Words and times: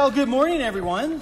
Well, 0.00 0.10
good 0.10 0.30
morning, 0.30 0.62
everyone. 0.62 1.20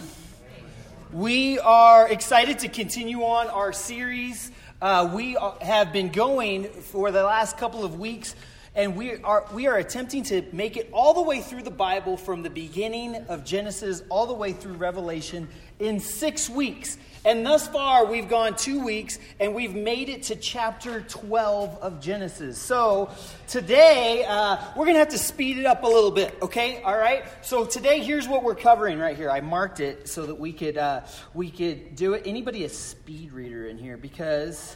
We 1.12 1.58
are 1.58 2.08
excited 2.08 2.60
to 2.60 2.68
continue 2.68 3.22
on 3.22 3.48
our 3.48 3.72
series. 3.72 4.52
Uh, 4.80 5.10
we 5.12 5.36
have 5.60 5.92
been 5.92 6.10
going 6.10 6.68
for 6.68 7.10
the 7.10 7.24
last 7.24 7.58
couple 7.58 7.84
of 7.84 7.98
weeks, 7.98 8.36
and 8.76 8.94
we 8.94 9.16
are, 9.16 9.44
we 9.52 9.66
are 9.66 9.78
attempting 9.78 10.22
to 10.26 10.44
make 10.52 10.76
it 10.76 10.88
all 10.92 11.12
the 11.12 11.22
way 11.22 11.40
through 11.40 11.62
the 11.64 11.72
Bible 11.72 12.16
from 12.16 12.44
the 12.44 12.50
beginning 12.50 13.16
of 13.28 13.44
Genesis 13.44 14.04
all 14.10 14.28
the 14.28 14.32
way 14.32 14.52
through 14.52 14.74
Revelation 14.74 15.48
in 15.80 15.98
six 15.98 16.48
weeks. 16.48 16.98
And 17.28 17.44
thus 17.44 17.68
far, 17.68 18.06
we've 18.06 18.26
gone 18.26 18.56
two 18.56 18.82
weeks 18.82 19.18
and 19.38 19.54
we've 19.54 19.74
made 19.74 20.08
it 20.08 20.22
to 20.24 20.36
chapter 20.36 21.02
12 21.02 21.76
of 21.82 22.00
Genesis. 22.00 22.56
So 22.56 23.10
today, 23.46 24.24
uh, 24.26 24.56
we're 24.74 24.86
going 24.86 24.94
to 24.94 25.00
have 25.00 25.10
to 25.10 25.18
speed 25.18 25.58
it 25.58 25.66
up 25.66 25.82
a 25.82 25.86
little 25.86 26.10
bit, 26.10 26.34
okay? 26.40 26.80
All 26.80 26.96
right? 26.96 27.26
So 27.42 27.66
today, 27.66 28.00
here's 28.00 28.26
what 28.26 28.44
we're 28.44 28.54
covering 28.54 28.98
right 28.98 29.14
here. 29.14 29.28
I 29.28 29.42
marked 29.42 29.80
it 29.80 30.08
so 30.08 30.24
that 30.24 30.36
we 30.36 30.54
could, 30.54 30.78
uh, 30.78 31.02
we 31.34 31.50
could 31.50 31.96
do 31.96 32.14
it. 32.14 32.22
Anybody 32.24 32.64
a 32.64 32.70
speed 32.70 33.32
reader 33.32 33.66
in 33.66 33.76
here? 33.76 33.98
Because 33.98 34.74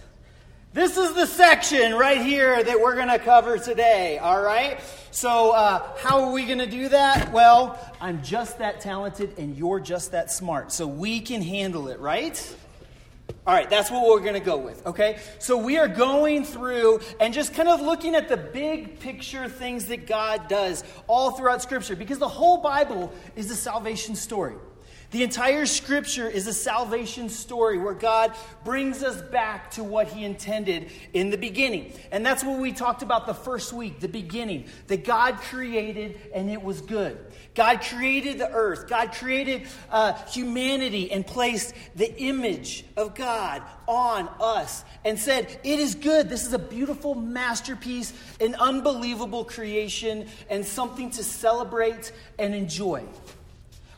this 0.75 0.99
is 0.99 1.15
the 1.15 1.27
section 1.27 1.95
right 1.95 2.21
here 2.21 2.63
that 2.63 2.79
we're 2.79 2.97
going 2.97 3.09
to 3.09 3.19
cover 3.19 3.57
today, 3.57 4.19
all 4.19 4.43
right? 4.43 4.79
So, 5.15 5.51
uh, 5.51 5.87
how 5.99 6.23
are 6.23 6.33
we 6.33 6.47
going 6.47 6.61
to 6.61 6.67
do 6.67 6.89
that? 6.89 7.33
Well, 7.33 7.79
I'm 8.01 8.23
just 8.23 8.61
that 8.61 8.81
talented 8.81 9.35
and 9.37 9.55
you're 9.55 9.79
just 9.79 10.13
that 10.13 10.31
smart. 10.31 10.73
So, 10.73 10.87
we 10.87 11.21
can 11.21 11.43
handle 11.43 11.89
it, 11.89 12.01
right? 12.01 12.57
All 13.47 13.55
right, 13.55 13.69
that's 13.69 13.91
what 13.91 14.09
we're 14.09 14.21
going 14.21 14.33
to 14.33 14.41
go 14.41 14.57
with, 14.57 14.87
okay? 14.87 15.21
So, 15.39 15.59
we 15.59 15.77
are 15.77 15.87
going 15.87 16.47
through 16.47 17.03
and 17.21 17.35
just 17.35 17.53
kind 17.53 17.69
of 17.69 17.83
looking 17.83 18.15
at 18.15 18.31
the 18.31 18.39
big 18.39 19.01
picture 19.01 19.51
things 19.51 19.85
that 19.89 20.07
God 20.07 20.49
does 20.49 20.83
all 21.09 21.33
throughout 21.33 21.61
Scripture 21.61 21.95
because 21.95 22.19
the 22.19 22.27
whole 22.27 22.63
Bible 22.63 23.13
is 23.37 23.51
a 23.51 23.55
salvation 23.55 24.17
story. 24.17 24.57
The 25.13 25.23
entire 25.23 25.67
scripture 25.67 26.27
is 26.27 26.47
a 26.47 26.55
salvation 26.55 27.29
story 27.29 27.77
where 27.77 27.93
God 27.93 28.35
brings 28.65 29.03
us 29.03 29.21
back 29.21 29.71
to 29.73 29.85
what 29.85 30.09
he 30.09 30.25
intended 30.25 30.91
in 31.13 31.29
the 31.29 31.37
beginning. 31.37 31.93
And 32.11 32.25
that's 32.25 32.43
what 32.43 32.59
we 32.59 32.73
talked 32.73 33.03
about 33.03 33.27
the 33.27 33.35
first 33.35 33.75
week, 33.75 34.01
the 34.01 34.09
beginning, 34.09 34.65
that 34.87 35.05
God 35.05 35.37
created 35.37 36.19
and 36.35 36.51
it 36.51 36.63
was 36.63 36.81
good. 36.81 37.19
God 37.55 37.83
created 37.83 38.39
the 38.39 38.51
earth. 38.51 38.89
God 38.89 39.13
created 39.13 39.67
uh, 39.91 40.15
humanity 40.31 41.13
and 41.13 41.27
placed 41.27 41.75
the 41.95 42.19
image 42.19 42.87
of 42.97 43.15
God 43.15 43.63
on 43.87 44.31
us 44.41 44.83
and 45.05 45.19
said, 45.19 45.61
It 45.63 45.79
is 45.79 45.95
good. 45.95 46.31
This 46.31 46.47
is 46.47 46.55
a 46.55 46.59
beautiful 46.59 47.15
masterpiece, 47.15 48.15
an 48.41 48.55
unbelievable 48.55 49.45
creation, 49.45 50.27
and 50.49 50.65
something 50.65 51.11
to 51.11 51.23
celebrate 51.23 52.13
and 52.39 52.55
enjoy. 52.55 53.05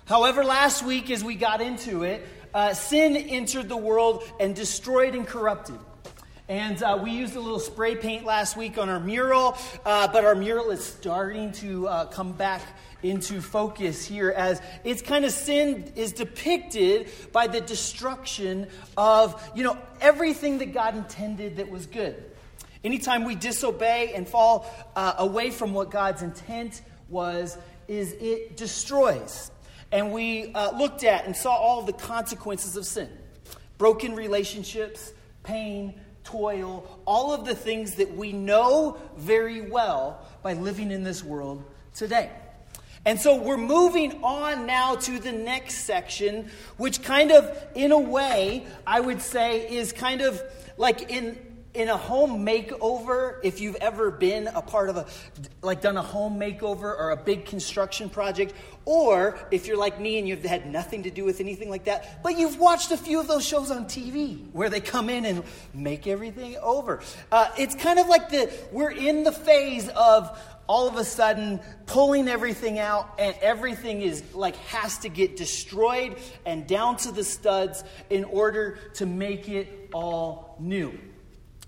However, 0.07 0.45
last 0.45 0.85
week, 0.85 1.11
as 1.11 1.25
we 1.25 1.35
got 1.35 1.63
into 1.63 2.03
it, 2.03 2.29
uh, 2.53 2.75
sin 2.75 3.17
entered 3.17 3.71
the 3.71 3.77
world 3.77 4.23
and 4.39 4.55
destroyed 4.55 5.15
and 5.15 5.27
corrupted. 5.27 5.79
And 6.47 6.83
uh, 6.83 7.01
we 7.03 7.13
used 7.13 7.37
a 7.37 7.41
little 7.41 7.59
spray 7.59 7.97
paint 7.97 8.27
last 8.27 8.55
week 8.55 8.77
on 8.77 8.91
our 8.91 9.01
mural, 9.01 9.57
uh, 9.87 10.09
but 10.09 10.27
our 10.27 10.35
mural 10.35 10.71
is 10.71 10.85
starting 10.85 11.53
to 11.53 11.89
uh, 11.89 12.05
come 12.07 12.33
back 12.33 12.61
into 13.03 13.41
focus 13.41 14.05
here 14.05 14.31
as 14.31 14.61
it's 14.85 15.01
kind 15.01 15.25
of 15.25 15.31
sin 15.31 15.91
is 15.97 16.13
depicted 16.13 17.09
by 17.33 17.47
the 17.47 17.63
destruction 17.63 18.67
of, 18.99 19.43
you 19.55 19.65
know, 19.65 19.79
everything 20.03 20.59
that 20.59 20.75
God 20.75 20.97
intended 20.97 21.57
that 21.57 21.71
was 21.71 21.87
good. 21.87 22.23
Anytime 22.85 23.25
we 23.25 23.37
disobey 23.37 24.13
and 24.15 24.29
fall 24.29 24.67
uh, 24.97 25.15
away 25.17 25.51
from 25.51 25.73
what 25.73 25.91
God's 25.91 26.21
intent 26.21 26.83
was, 27.09 27.57
is 27.89 28.13
it 28.13 28.59
destroys 28.59 29.51
and 29.95 30.11
we 30.13 30.53
uh, 30.55 30.77
looked 30.77 31.05
at 31.05 31.25
and 31.25 31.37
saw 31.37 31.55
all 31.55 31.81
the 31.83 31.93
consequences 31.93 32.77
of 32.77 32.85
sin 32.85 33.09
broken 33.79 34.15
relationships, 34.15 35.13
pain, 35.43 36.01
toil, 36.23 37.01
all 37.07 37.33
of 37.33 37.45
the 37.45 37.55
things 37.55 37.97
that 37.97 38.17
we 38.17 38.33
know 38.33 38.97
very 39.17 39.61
well 39.61 40.25
by 40.43 40.53
living 40.53 40.91
in 40.91 41.03
this 41.03 41.25
world 41.25 41.63
today. 41.93 42.31
And 43.05 43.21
so 43.21 43.37
we're 43.37 43.57
moving 43.57 44.23
on 44.23 44.65
now 44.65 44.95
to 44.95 45.19
the 45.19 45.33
next 45.33 45.85
section, 45.85 46.51
which 46.77 47.03
kind 47.03 47.31
of, 47.33 47.55
in 47.75 47.93
a 47.93 47.99
way, 47.99 48.65
I 48.87 49.01
would 49.01 49.21
say 49.21 49.71
is 49.71 49.93
kind 49.93 50.23
of 50.23 50.41
like 50.79 51.11
in 51.11 51.37
in 51.75 51.89
a 51.89 51.97
home 51.97 52.47
makeover, 52.47 53.39
if 53.43 53.61
you've 53.61 53.75
ever 53.77 54.13
been 54.13 54.47
a 54.47 54.63
part 54.63 54.89
of 54.89 54.97
a, 54.97 55.07
like 55.61 55.83
done 55.83 55.97
a 55.97 56.03
home 56.03 56.39
makeover 56.39 56.85
or 56.85 57.11
a 57.11 57.17
big 57.17 57.47
construction 57.47 58.09
project, 58.09 58.55
or 58.85 59.37
if 59.51 59.67
you're 59.67 59.77
like 59.77 60.01
me 60.01 60.19
and 60.19 60.29
you've 60.29 60.45
had 60.45 60.71
nothing 60.71 61.03
to 61.03 61.11
do 61.11 61.25
with 61.25 61.41
anything 61.41 61.69
like 61.69 61.85
that, 61.85 62.23
but 62.23 62.39
you've 62.39 62.61
watched 62.61 62.93
a 62.93 62.97
few 62.97 63.19
of 63.19 63.27
those 63.27 63.45
shows 63.45 63.73
on 63.73 63.87
TV 63.87 64.49
where 64.53 64.71
they 64.71 64.81
come 64.81 65.11
in 65.11 65.25
and 65.25 65.43
make 65.75 66.07
everything 66.07 66.57
over. 66.63 67.01
Uh, 67.33 67.49
it's 67.59 67.75
kind 67.75 67.99
of 67.99 68.07
like 68.07 68.29
the, 68.29 68.53
we're 68.71 68.93
in 68.93 69.25
the 69.25 69.33
phase 69.33 69.89
of 69.89 70.39
all 70.69 70.89
of 70.89 70.97
a 70.97 71.05
sudden 71.05 71.61
pulling 71.87 72.29
everything 72.29 72.79
out 72.79 73.15
and 73.19 73.35
everything 73.43 74.01
is 74.01 74.23
like 74.33 74.57
has 74.57 74.99
to 74.99 75.09
get 75.09 75.37
destroyed 75.37 76.17
and 76.47 76.67
down 76.67 76.97
to 76.97 77.11
the 77.11 77.25
studs 77.25 77.85
in 78.11 78.25
order 78.25 78.79
to 78.95 79.07
make 79.07 79.49
it 79.49 79.91
all 79.93 80.57
new. 80.61 80.97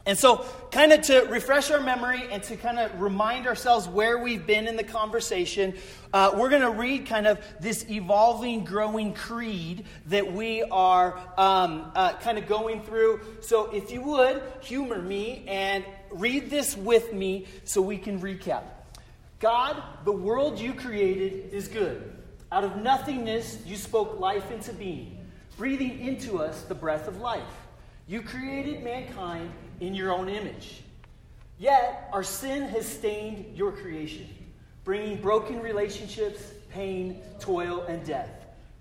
And 0.06 0.16
so, 0.16 0.44
kind 0.70 0.92
of 0.92 1.02
to 1.02 1.22
refresh 1.22 1.72
our 1.72 1.80
memory 1.80 2.22
and 2.30 2.40
to 2.44 2.56
kind 2.56 2.78
of 2.78 3.00
remind 3.00 3.48
ourselves 3.48 3.88
where 3.88 4.18
we've 4.18 4.46
been 4.46 4.68
in 4.68 4.76
the 4.76 4.84
conversation, 4.84 5.74
uh, 6.12 6.30
we're 6.36 6.48
going 6.48 6.62
to 6.62 6.70
read 6.70 7.06
kind 7.06 7.26
of 7.26 7.40
this 7.58 7.84
evolving, 7.90 8.64
growing 8.64 9.14
creed 9.14 9.84
that 10.06 10.32
we 10.32 10.62
are 10.62 11.18
um, 11.36 11.90
uh, 11.96 12.12
kind 12.18 12.38
of 12.38 12.46
going 12.46 12.82
through. 12.82 13.20
So, 13.40 13.72
if 13.72 13.90
you 13.90 14.00
would, 14.02 14.44
humor 14.60 15.02
me 15.02 15.44
and 15.48 15.84
read 16.10 16.50
this 16.50 16.76
with 16.76 17.12
me 17.12 17.46
so 17.64 17.82
we 17.82 17.98
can 17.98 18.20
recap. 18.20 18.62
God, 19.40 19.82
the 20.04 20.12
world 20.12 20.60
you 20.60 20.72
created 20.72 21.52
is 21.52 21.66
good. 21.66 22.12
Out 22.52 22.62
of 22.62 22.76
nothingness, 22.76 23.58
you 23.66 23.74
spoke 23.74 24.20
life 24.20 24.52
into 24.52 24.72
being, 24.72 25.18
breathing 25.58 25.98
into 25.98 26.38
us 26.38 26.62
the 26.62 26.76
breath 26.76 27.08
of 27.08 27.20
life. 27.20 27.42
You 28.06 28.22
created 28.22 28.84
mankind 28.84 29.50
in 29.80 29.94
your 29.94 30.12
own 30.12 30.28
image. 30.28 30.82
Yet, 31.58 32.08
our 32.12 32.22
sin 32.22 32.64
has 32.68 32.86
stained 32.86 33.56
your 33.56 33.72
creation, 33.72 34.28
bringing 34.84 35.20
broken 35.20 35.60
relationships, 35.60 36.42
pain, 36.70 37.22
toil, 37.40 37.82
and 37.88 38.04
death. 38.04 38.30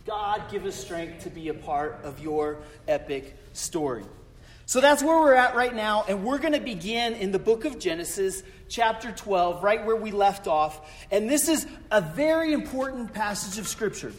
God, 0.06 0.44
give 0.52 0.66
us 0.66 0.76
strength 0.76 1.24
to 1.24 1.30
be 1.30 1.50
a 1.50 1.54
part 1.54 2.02
of 2.04 2.20
your 2.20 2.58
epic 2.88 3.36
story. 3.54 4.04
So 4.68 4.82
that's 4.82 5.04
where 5.04 5.20
we're 5.20 5.36
at 5.36 5.56
right 5.56 5.74
now, 5.74 6.06
and 6.08 6.24
we're 6.24 6.40
going 6.40 6.54
to 6.54 6.60
begin 6.60 7.14
in 7.14 7.32
the 7.32 7.40
book 7.40 7.66
of 7.66 7.80
Genesis, 7.80 8.42
chapter 8.68 9.12
12, 9.12 9.64
right 9.64 9.86
where 9.86 9.96
we 9.96 10.12
left 10.12 10.48
off. 10.48 10.92
And 11.12 11.30
this 11.30 11.48
is 11.48 11.68
a 11.92 12.02
very 12.02 12.52
important 12.52 13.14
passage 13.14 13.60
of 13.60 13.68
Scripture. 13.68 14.12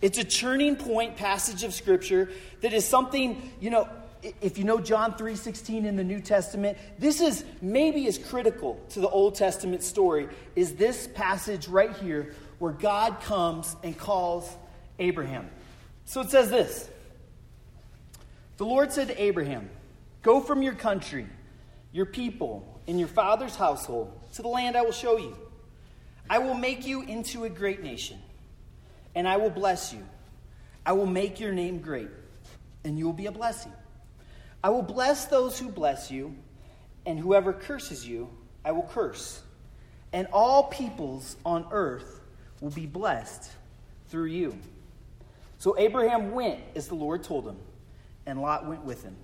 It's 0.00 0.18
a 0.18 0.24
turning 0.24 0.76
point 0.76 1.16
passage 1.16 1.64
of 1.64 1.74
Scripture 1.74 2.30
that 2.60 2.72
is 2.72 2.84
something, 2.84 3.52
you 3.60 3.70
know, 3.70 3.88
if 4.22 4.58
you 4.58 4.64
know 4.64 4.80
John 4.80 5.14
3:16 5.14 5.84
in 5.84 5.96
the 5.96 6.04
New 6.04 6.20
Testament, 6.20 6.78
this 6.98 7.20
is 7.20 7.44
maybe 7.60 8.06
as 8.06 8.18
critical 8.18 8.80
to 8.90 9.00
the 9.00 9.08
Old 9.08 9.34
Testament 9.34 9.82
story 9.82 10.28
is 10.56 10.74
this 10.74 11.06
passage 11.14 11.68
right 11.68 11.94
here 11.96 12.34
where 12.58 12.72
God 12.72 13.20
comes 13.20 13.76
and 13.82 13.96
calls 13.96 14.50
Abraham. 14.98 15.48
So 16.04 16.20
it 16.20 16.30
says 16.30 16.50
this. 16.50 16.88
The 18.56 18.66
Lord 18.66 18.92
said 18.92 19.08
to 19.08 19.22
Abraham, 19.22 19.70
"Go 20.22 20.40
from 20.40 20.62
your 20.62 20.74
country, 20.74 21.26
your 21.92 22.06
people, 22.06 22.80
and 22.88 22.98
your 22.98 23.08
father's 23.08 23.54
household 23.54 24.10
to 24.34 24.42
the 24.42 24.48
land 24.48 24.76
I 24.76 24.82
will 24.82 24.92
show 24.92 25.16
you. 25.16 25.36
I 26.28 26.38
will 26.38 26.54
make 26.54 26.86
you 26.86 27.02
into 27.02 27.44
a 27.44 27.48
great 27.48 27.82
nation, 27.82 28.18
and 29.14 29.28
I 29.28 29.36
will 29.36 29.50
bless 29.50 29.92
you. 29.92 30.04
I 30.84 30.92
will 30.92 31.06
make 31.06 31.38
your 31.38 31.52
name 31.52 31.80
great, 31.80 32.08
and 32.84 32.98
you 32.98 33.06
will 33.06 33.12
be 33.12 33.26
a 33.26 33.32
blessing." 33.32 33.72
I 34.62 34.70
will 34.70 34.82
bless 34.82 35.26
those 35.26 35.58
who 35.58 35.68
bless 35.68 36.10
you, 36.10 36.34
and 37.06 37.18
whoever 37.18 37.52
curses 37.52 38.06
you, 38.06 38.28
I 38.64 38.72
will 38.72 38.88
curse. 38.90 39.40
And 40.12 40.26
all 40.32 40.64
peoples 40.64 41.36
on 41.44 41.66
earth 41.70 42.20
will 42.60 42.70
be 42.70 42.86
blessed 42.86 43.50
through 44.08 44.26
you. 44.26 44.58
So 45.58 45.78
Abraham 45.78 46.32
went 46.32 46.60
as 46.74 46.88
the 46.88 46.94
Lord 46.94 47.22
told 47.22 47.46
him, 47.46 47.56
and 48.26 48.40
Lot 48.40 48.66
went 48.66 48.84
with 48.84 49.02
him. 49.02 49.16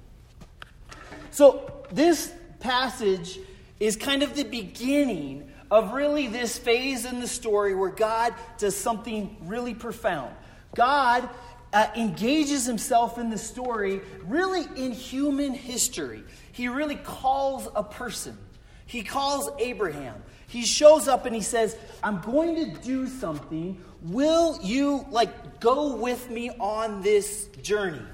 So 1.30 1.84
this 1.90 2.32
passage 2.60 3.38
is 3.80 3.96
kind 3.96 4.22
of 4.22 4.34
the 4.34 4.44
beginning 4.44 5.50
of 5.70 5.92
really 5.92 6.28
this 6.28 6.56
phase 6.56 7.04
in 7.04 7.20
the 7.20 7.26
story 7.26 7.74
where 7.74 7.90
God 7.90 8.34
does 8.58 8.76
something 8.76 9.36
really 9.42 9.74
profound. 9.74 10.34
God 10.74 11.28
uh, 11.74 11.88
engages 11.96 12.64
himself 12.64 13.18
in 13.18 13.28
the 13.28 13.36
story 13.36 14.00
really 14.24 14.64
in 14.76 14.92
human 14.92 15.52
history. 15.52 16.22
He 16.52 16.68
really 16.68 16.94
calls 16.94 17.68
a 17.74 17.82
person. 17.82 18.38
He 18.86 19.02
calls 19.02 19.50
Abraham. 19.58 20.22
He 20.46 20.64
shows 20.64 21.08
up 21.08 21.26
and 21.26 21.34
he 21.34 21.42
says, 21.42 21.76
I'm 22.02 22.20
going 22.20 22.54
to 22.54 22.80
do 22.80 23.08
something. 23.08 23.82
Will 24.02 24.58
you, 24.62 25.04
like, 25.10 25.58
go 25.58 25.96
with 25.96 26.30
me 26.30 26.50
on 26.60 27.02
this 27.02 27.46
journey? 27.60 28.06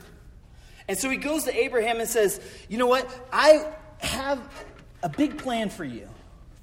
And 0.88 0.96
so 0.96 1.10
he 1.10 1.18
goes 1.18 1.44
to 1.44 1.54
Abraham 1.54 2.00
and 2.00 2.08
says, 2.08 2.40
You 2.68 2.78
know 2.78 2.86
what? 2.86 3.08
I 3.30 3.66
have 3.98 4.40
a 5.02 5.08
big 5.10 5.36
plan 5.36 5.68
for 5.68 5.84
you. 5.84 6.08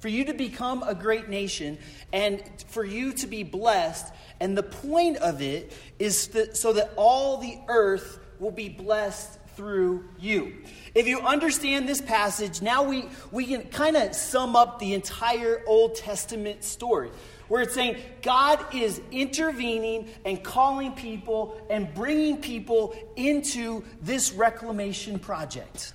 For 0.00 0.08
you 0.08 0.24
to 0.26 0.34
become 0.34 0.82
a 0.84 0.94
great 0.94 1.28
nation 1.28 1.78
and 2.12 2.42
for 2.68 2.84
you 2.84 3.12
to 3.14 3.26
be 3.26 3.42
blessed. 3.42 4.06
And 4.40 4.56
the 4.56 4.62
point 4.62 5.16
of 5.16 5.42
it 5.42 5.72
is 5.98 6.28
that, 6.28 6.56
so 6.56 6.72
that 6.74 6.92
all 6.96 7.38
the 7.38 7.58
earth 7.68 8.20
will 8.38 8.52
be 8.52 8.68
blessed 8.68 9.38
through 9.56 10.04
you. 10.20 10.54
If 10.94 11.08
you 11.08 11.20
understand 11.20 11.88
this 11.88 12.00
passage, 12.00 12.62
now 12.62 12.84
we, 12.84 13.08
we 13.32 13.44
can 13.44 13.62
kind 13.64 13.96
of 13.96 14.14
sum 14.14 14.54
up 14.54 14.78
the 14.78 14.94
entire 14.94 15.62
Old 15.66 15.96
Testament 15.96 16.62
story 16.62 17.10
where 17.48 17.62
it's 17.62 17.74
saying 17.74 17.96
God 18.22 18.74
is 18.74 19.00
intervening 19.10 20.10
and 20.24 20.42
calling 20.42 20.92
people 20.92 21.60
and 21.68 21.92
bringing 21.92 22.36
people 22.36 22.94
into 23.16 23.84
this 24.00 24.32
reclamation 24.32 25.18
project. 25.18 25.92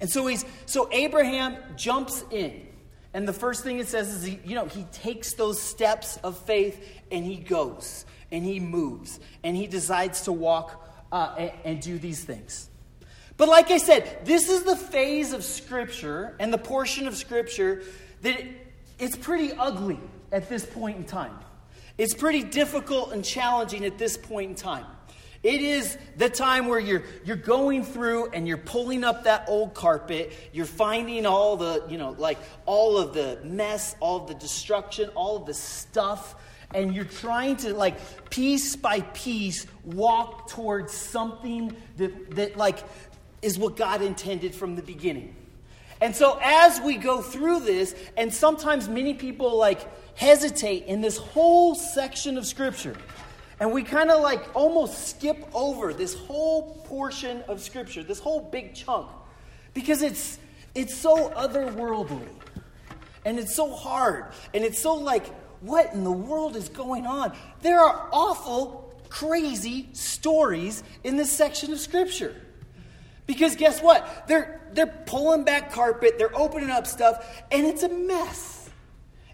And 0.00 0.10
so 0.10 0.26
he's 0.26 0.44
so 0.66 0.88
Abraham 0.92 1.56
jumps 1.76 2.24
in. 2.30 2.66
And 3.14 3.28
the 3.28 3.32
first 3.32 3.62
thing 3.62 3.78
it 3.78 3.86
says 3.86 4.12
is 4.12 4.24
he, 4.24 4.40
you 4.44 4.56
know, 4.56 4.66
he 4.66 4.82
takes 4.92 5.34
those 5.34 5.62
steps 5.62 6.18
of 6.18 6.36
faith 6.36 7.00
and 7.12 7.24
he 7.24 7.36
goes 7.36 8.04
and 8.32 8.44
he 8.44 8.58
moves 8.58 9.20
and 9.44 9.56
he 9.56 9.68
decides 9.68 10.22
to 10.22 10.32
walk 10.32 10.84
uh, 11.12 11.34
and, 11.38 11.52
and 11.64 11.80
do 11.80 11.96
these 11.96 12.24
things. 12.24 12.68
But 13.36 13.48
like 13.48 13.70
I 13.70 13.78
said, 13.78 14.24
this 14.24 14.48
is 14.48 14.64
the 14.64 14.76
phase 14.76 15.32
of 15.32 15.44
Scripture 15.44 16.34
and 16.40 16.52
the 16.52 16.58
portion 16.58 17.06
of 17.06 17.16
Scripture 17.16 17.82
that 18.22 18.40
it, 18.40 18.48
it's 18.98 19.16
pretty 19.16 19.52
ugly 19.52 20.00
at 20.32 20.48
this 20.48 20.66
point 20.66 20.98
in 20.98 21.04
time. 21.04 21.38
It's 21.96 22.14
pretty 22.14 22.42
difficult 22.42 23.12
and 23.12 23.24
challenging 23.24 23.84
at 23.84 23.96
this 23.96 24.16
point 24.16 24.50
in 24.50 24.56
time. 24.56 24.86
It 25.44 25.60
is 25.60 25.98
the 26.16 26.30
time 26.30 26.68
where 26.68 26.80
you're, 26.80 27.02
you're 27.24 27.36
going 27.36 27.84
through 27.84 28.30
and 28.30 28.48
you're 28.48 28.56
pulling 28.56 29.04
up 29.04 29.24
that 29.24 29.44
old 29.46 29.74
carpet. 29.74 30.32
You're 30.54 30.64
finding 30.64 31.26
all 31.26 31.58
the, 31.58 31.84
you 31.86 31.98
know, 31.98 32.16
like 32.18 32.38
all 32.64 32.96
of 32.96 33.12
the 33.12 33.38
mess, 33.44 33.94
all 34.00 34.22
of 34.22 34.26
the 34.26 34.34
destruction, 34.34 35.10
all 35.10 35.36
of 35.36 35.44
the 35.44 35.52
stuff. 35.52 36.34
And 36.72 36.94
you're 36.94 37.04
trying 37.04 37.56
to, 37.58 37.74
like, 37.74 38.30
piece 38.30 38.74
by 38.74 39.02
piece, 39.02 39.66
walk 39.84 40.48
towards 40.48 40.94
something 40.94 41.76
that, 41.98 42.34
that 42.36 42.56
like, 42.56 42.78
is 43.42 43.58
what 43.58 43.76
God 43.76 44.00
intended 44.00 44.54
from 44.54 44.74
the 44.76 44.82
beginning. 44.82 45.36
And 46.00 46.16
so 46.16 46.38
as 46.42 46.80
we 46.80 46.96
go 46.96 47.20
through 47.20 47.60
this, 47.60 47.94
and 48.16 48.32
sometimes 48.32 48.88
many 48.88 49.12
people 49.12 49.56
like 49.58 49.86
hesitate 50.16 50.86
in 50.86 51.02
this 51.02 51.18
whole 51.18 51.74
section 51.74 52.38
of 52.38 52.46
Scripture. 52.46 52.96
And 53.60 53.72
we 53.72 53.82
kind 53.82 54.10
of 54.10 54.22
like 54.22 54.54
almost 54.54 55.08
skip 55.08 55.48
over 55.54 55.94
this 55.94 56.14
whole 56.14 56.82
portion 56.86 57.42
of 57.48 57.60
Scripture, 57.60 58.02
this 58.02 58.18
whole 58.18 58.40
big 58.40 58.74
chunk, 58.74 59.08
because 59.74 60.02
it's, 60.02 60.38
it's 60.74 60.94
so 60.94 61.30
otherworldly. 61.30 62.28
And 63.24 63.38
it's 63.38 63.54
so 63.54 63.72
hard. 63.72 64.26
And 64.52 64.64
it's 64.64 64.78
so 64.78 64.94
like, 64.94 65.26
what 65.60 65.94
in 65.94 66.04
the 66.04 66.12
world 66.12 66.56
is 66.56 66.68
going 66.68 67.06
on? 67.06 67.34
There 67.62 67.80
are 67.80 68.08
awful, 68.12 68.92
crazy 69.08 69.88
stories 69.92 70.82
in 71.04 71.16
this 71.16 71.32
section 71.32 71.72
of 71.72 71.78
Scripture. 71.78 72.34
Because 73.26 73.56
guess 73.56 73.80
what? 73.80 74.26
They're, 74.28 74.60
they're 74.72 74.86
pulling 75.06 75.44
back 75.44 75.72
carpet, 75.72 76.18
they're 76.18 76.36
opening 76.36 76.70
up 76.70 76.86
stuff, 76.86 77.42
and 77.50 77.66
it's 77.66 77.82
a 77.82 77.88
mess. 77.88 78.68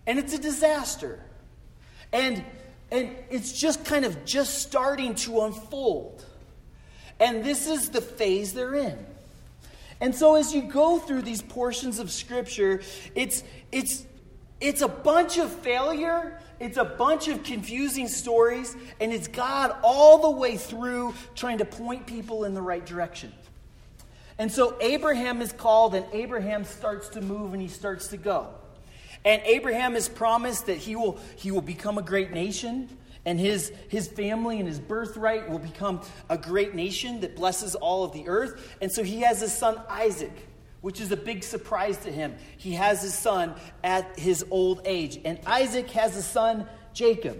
And 0.06 0.18
it's 0.18 0.32
a 0.32 0.38
disaster. 0.38 1.20
And, 2.12 2.44
and 2.90 3.14
it's 3.30 3.52
just 3.52 3.84
kind 3.84 4.04
of 4.04 4.24
just 4.24 4.58
starting 4.58 5.14
to 5.16 5.42
unfold. 5.42 6.24
And 7.18 7.44
this 7.44 7.68
is 7.68 7.90
the 7.90 8.00
phase 8.00 8.52
they're 8.52 8.74
in. 8.74 8.98
And 10.00 10.14
so 10.14 10.36
as 10.36 10.54
you 10.54 10.62
go 10.62 10.98
through 10.98 11.22
these 11.22 11.42
portions 11.42 11.98
of 11.98 12.10
Scripture, 12.10 12.80
it's, 13.14 13.44
it's, 13.70 14.06
it's 14.60 14.80
a 14.80 14.88
bunch 14.88 15.38
of 15.38 15.52
failure, 15.52 16.40
it's 16.58 16.78
a 16.78 16.84
bunch 16.84 17.28
of 17.28 17.42
confusing 17.42 18.08
stories, 18.08 18.74
and 19.00 19.12
it's 19.12 19.28
God 19.28 19.76
all 19.82 20.18
the 20.18 20.30
way 20.30 20.56
through 20.56 21.14
trying 21.34 21.58
to 21.58 21.66
point 21.66 22.06
people 22.06 22.44
in 22.44 22.54
the 22.54 22.62
right 22.62 22.84
direction. 22.84 23.32
And 24.38 24.50
so 24.50 24.76
Abraham 24.80 25.42
is 25.42 25.52
called, 25.52 25.94
and 25.94 26.06
Abraham 26.14 26.64
starts 26.64 27.10
to 27.10 27.20
move 27.20 27.52
and 27.52 27.60
he 27.60 27.68
starts 27.68 28.08
to 28.08 28.16
go. 28.16 28.54
And 29.24 29.42
Abraham 29.44 29.96
is 29.96 30.08
promised 30.08 30.66
that 30.66 30.78
he 30.78 30.96
will, 30.96 31.18
he 31.36 31.50
will 31.50 31.60
become 31.60 31.98
a 31.98 32.02
great 32.02 32.32
nation, 32.32 32.88
and 33.26 33.38
his, 33.38 33.70
his 33.88 34.08
family 34.08 34.58
and 34.58 34.66
his 34.66 34.78
birthright 34.78 35.50
will 35.50 35.58
become 35.58 36.00
a 36.30 36.38
great 36.38 36.74
nation 36.74 37.20
that 37.20 37.36
blesses 37.36 37.74
all 37.74 38.02
of 38.02 38.12
the 38.12 38.28
earth. 38.28 38.76
And 38.80 38.90
so 38.90 39.02
he 39.02 39.20
has 39.20 39.40
his 39.40 39.52
son 39.52 39.80
Isaac, 39.88 40.32
which 40.80 41.00
is 41.00 41.12
a 41.12 41.16
big 41.16 41.44
surprise 41.44 41.98
to 41.98 42.12
him. 42.12 42.34
He 42.56 42.72
has 42.72 43.02
his 43.02 43.14
son 43.14 43.54
at 43.84 44.18
his 44.18 44.44
old 44.50 44.80
age, 44.86 45.20
and 45.24 45.38
Isaac 45.46 45.90
has 45.90 46.16
a 46.16 46.22
son, 46.22 46.66
Jacob. 46.94 47.38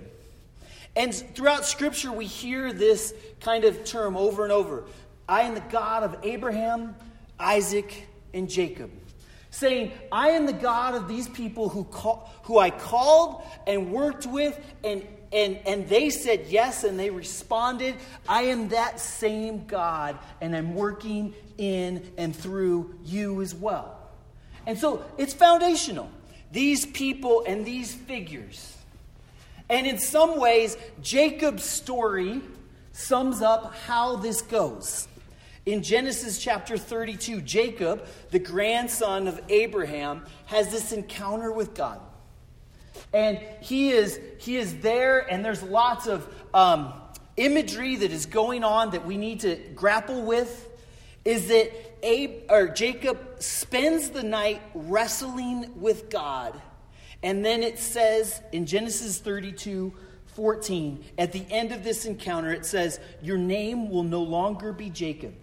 And 0.97 1.15
throughout 1.15 1.65
Scripture, 1.65 2.13
we 2.13 2.27
hear 2.27 2.73
this 2.73 3.15
kind 3.41 3.65
of 3.65 3.85
term 3.85 4.17
over 4.17 4.43
and 4.43 4.53
over 4.53 4.85
I 5.29 5.43
am 5.43 5.55
the 5.55 5.61
God 5.61 6.03
of 6.03 6.17
Abraham, 6.25 6.97
Isaac, 7.39 8.09
and 8.35 8.51
Jacob. 8.51 8.91
Saying, 9.51 9.93
I 10.13 10.31
am 10.31 10.47
the 10.47 10.53
God 10.53 10.95
of 10.95 11.09
these 11.09 11.29
people 11.29 11.69
who, 11.69 11.85
call, 11.85 12.31
who 12.45 12.59
I 12.59 12.71
called 12.71 13.43
and 13.67 13.93
worked 13.93 14.27
with, 14.27 14.59
and, 14.85 15.07
and, 15.33 15.59
and 15.67 15.89
they 15.89 16.11
said 16.11 16.47
yes, 16.49 16.85
and 16.85 16.99
they 16.99 17.11
responded. 17.11 17.97
I 18.29 18.43
am 18.43 18.69
that 18.69 19.01
same 19.01 19.67
God, 19.67 20.19
and 20.41 20.55
I'm 20.55 20.75
working 20.75 21.35
in 21.59 22.13
and 22.17 22.35
through 22.35 22.95
you 23.05 23.43
as 23.43 23.55
well. 23.55 23.99
And 24.67 24.79
so 24.79 25.05
it's 25.19 25.35
foundational. 25.35 26.11
These 26.53 26.87
people 26.87 27.45
and 27.47 27.65
these 27.65 27.95
figures. 27.95 28.77
And 29.69 29.87
in 29.87 29.99
some 29.99 30.39
ways, 30.39 30.77
Jacob's 31.01 31.65
story 31.65 32.41
sums 32.93 33.41
up 33.41 33.75
how 33.87 34.17
this 34.17 34.43
goes. 34.43 35.07
In 35.71 35.85
Genesis 35.85 36.39
chapter 36.39 36.77
32, 36.77 37.43
Jacob, 37.43 38.05
the 38.33 38.41
grandson 38.41 39.29
of 39.29 39.41
Abraham, 39.49 40.27
has 40.47 40.69
this 40.73 40.91
encounter 40.91 41.53
with 41.53 41.75
God. 41.75 42.01
And 43.13 43.39
he 43.61 43.93
is, 43.93 44.19
he 44.39 44.57
is 44.57 44.79
there, 44.79 45.21
and 45.21 45.45
there's 45.45 45.63
lots 45.63 46.09
of 46.09 46.27
um, 46.53 46.93
imagery 47.37 47.95
that 47.95 48.11
is 48.11 48.27
going 48.27 48.65
on 48.65 48.91
that 48.91 49.07
we 49.07 49.17
need 49.17 49.41
to 49.41 49.55
grapple 49.77 50.23
with. 50.23 50.69
Is 51.25 51.47
that 51.47 51.71
Abe, 52.05 52.51
or 52.51 52.67
Jacob 52.67 53.37
spends 53.39 54.11
the 54.11 54.25
night 54.25 54.61
wrestling 54.75 55.81
with 55.81 56.11
God. 56.11 56.61
And 57.23 57.45
then 57.45 57.63
it 57.63 57.79
says 57.79 58.43
in 58.51 58.67
Genesis 58.67 59.19
32 59.21 59.95
14, 60.35 61.05
at 61.17 61.31
the 61.31 61.45
end 61.49 61.71
of 61.71 61.85
this 61.85 62.07
encounter, 62.07 62.53
it 62.53 62.67
says, 62.67 62.99
Your 63.23 63.39
name 63.39 63.89
will 63.89 64.03
no 64.03 64.23
longer 64.23 64.73
be 64.73 64.91
Jacob 64.91 65.35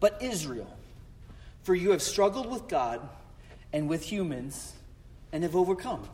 but 0.00 0.22
Israel. 0.22 0.76
For 1.62 1.74
you 1.74 1.90
have 1.90 2.02
struggled 2.02 2.50
with 2.50 2.68
God 2.68 3.06
and 3.72 3.88
with 3.88 4.02
humans 4.10 4.72
and 5.32 5.42
have 5.42 5.56
overcome. 5.56 6.08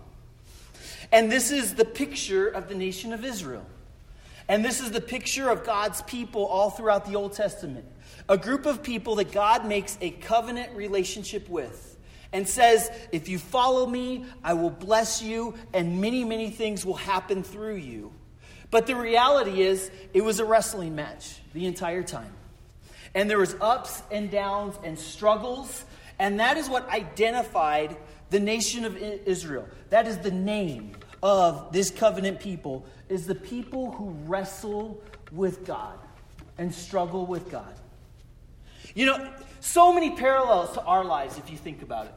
And 1.12 1.30
this 1.30 1.50
is 1.50 1.74
the 1.74 1.84
picture 1.84 2.48
of 2.48 2.68
the 2.68 2.74
nation 2.74 3.12
of 3.12 3.24
Israel. 3.24 3.66
And 4.48 4.64
this 4.64 4.80
is 4.80 4.90
the 4.90 5.00
picture 5.00 5.48
of 5.48 5.64
God's 5.64 6.02
people 6.02 6.44
all 6.44 6.70
throughout 6.70 7.06
the 7.06 7.16
Old 7.16 7.32
Testament. 7.32 7.86
A 8.28 8.36
group 8.36 8.66
of 8.66 8.82
people 8.82 9.16
that 9.16 9.32
God 9.32 9.66
makes 9.66 9.96
a 10.00 10.10
covenant 10.10 10.74
relationship 10.74 11.48
with 11.48 11.96
and 12.32 12.48
says, 12.48 12.90
If 13.12 13.28
you 13.28 13.38
follow 13.38 13.86
me, 13.86 14.26
I 14.42 14.54
will 14.54 14.70
bless 14.70 15.22
you, 15.22 15.54
and 15.72 16.00
many, 16.00 16.24
many 16.24 16.50
things 16.50 16.84
will 16.84 16.96
happen 16.96 17.42
through 17.42 17.76
you. 17.76 18.12
But 18.70 18.86
the 18.86 18.96
reality 18.96 19.62
is, 19.62 19.90
it 20.12 20.24
was 20.24 20.40
a 20.40 20.44
wrestling 20.44 20.94
match 20.96 21.36
the 21.54 21.66
entire 21.66 22.02
time. 22.02 22.32
And 23.14 23.30
there 23.30 23.38
was 23.38 23.54
ups 23.60 24.02
and 24.10 24.30
downs 24.30 24.76
and 24.82 24.98
struggles, 24.98 25.84
and 26.18 26.40
that 26.40 26.56
is 26.56 26.68
what 26.68 26.88
identified 26.88 27.96
the 28.30 28.40
nation 28.40 28.84
of 28.84 28.96
Israel. 28.96 29.68
That 29.90 30.06
is 30.06 30.18
the 30.18 30.30
name 30.30 30.96
of 31.22 31.72
this 31.72 31.90
covenant 31.90 32.40
people 32.40 32.84
is 33.08 33.26
the 33.26 33.34
people 33.34 33.92
who 33.92 34.10
wrestle 34.26 35.02
with 35.32 35.64
God 35.64 35.98
and 36.58 36.74
struggle 36.74 37.26
with 37.26 37.50
God. 37.50 37.74
You 38.94 39.06
know, 39.06 39.32
so 39.60 39.92
many 39.92 40.16
parallels 40.16 40.72
to 40.72 40.82
our 40.84 41.04
lives 41.04 41.38
if 41.38 41.50
you 41.50 41.56
think 41.56 41.82
about 41.82 42.06
it. 42.06 42.14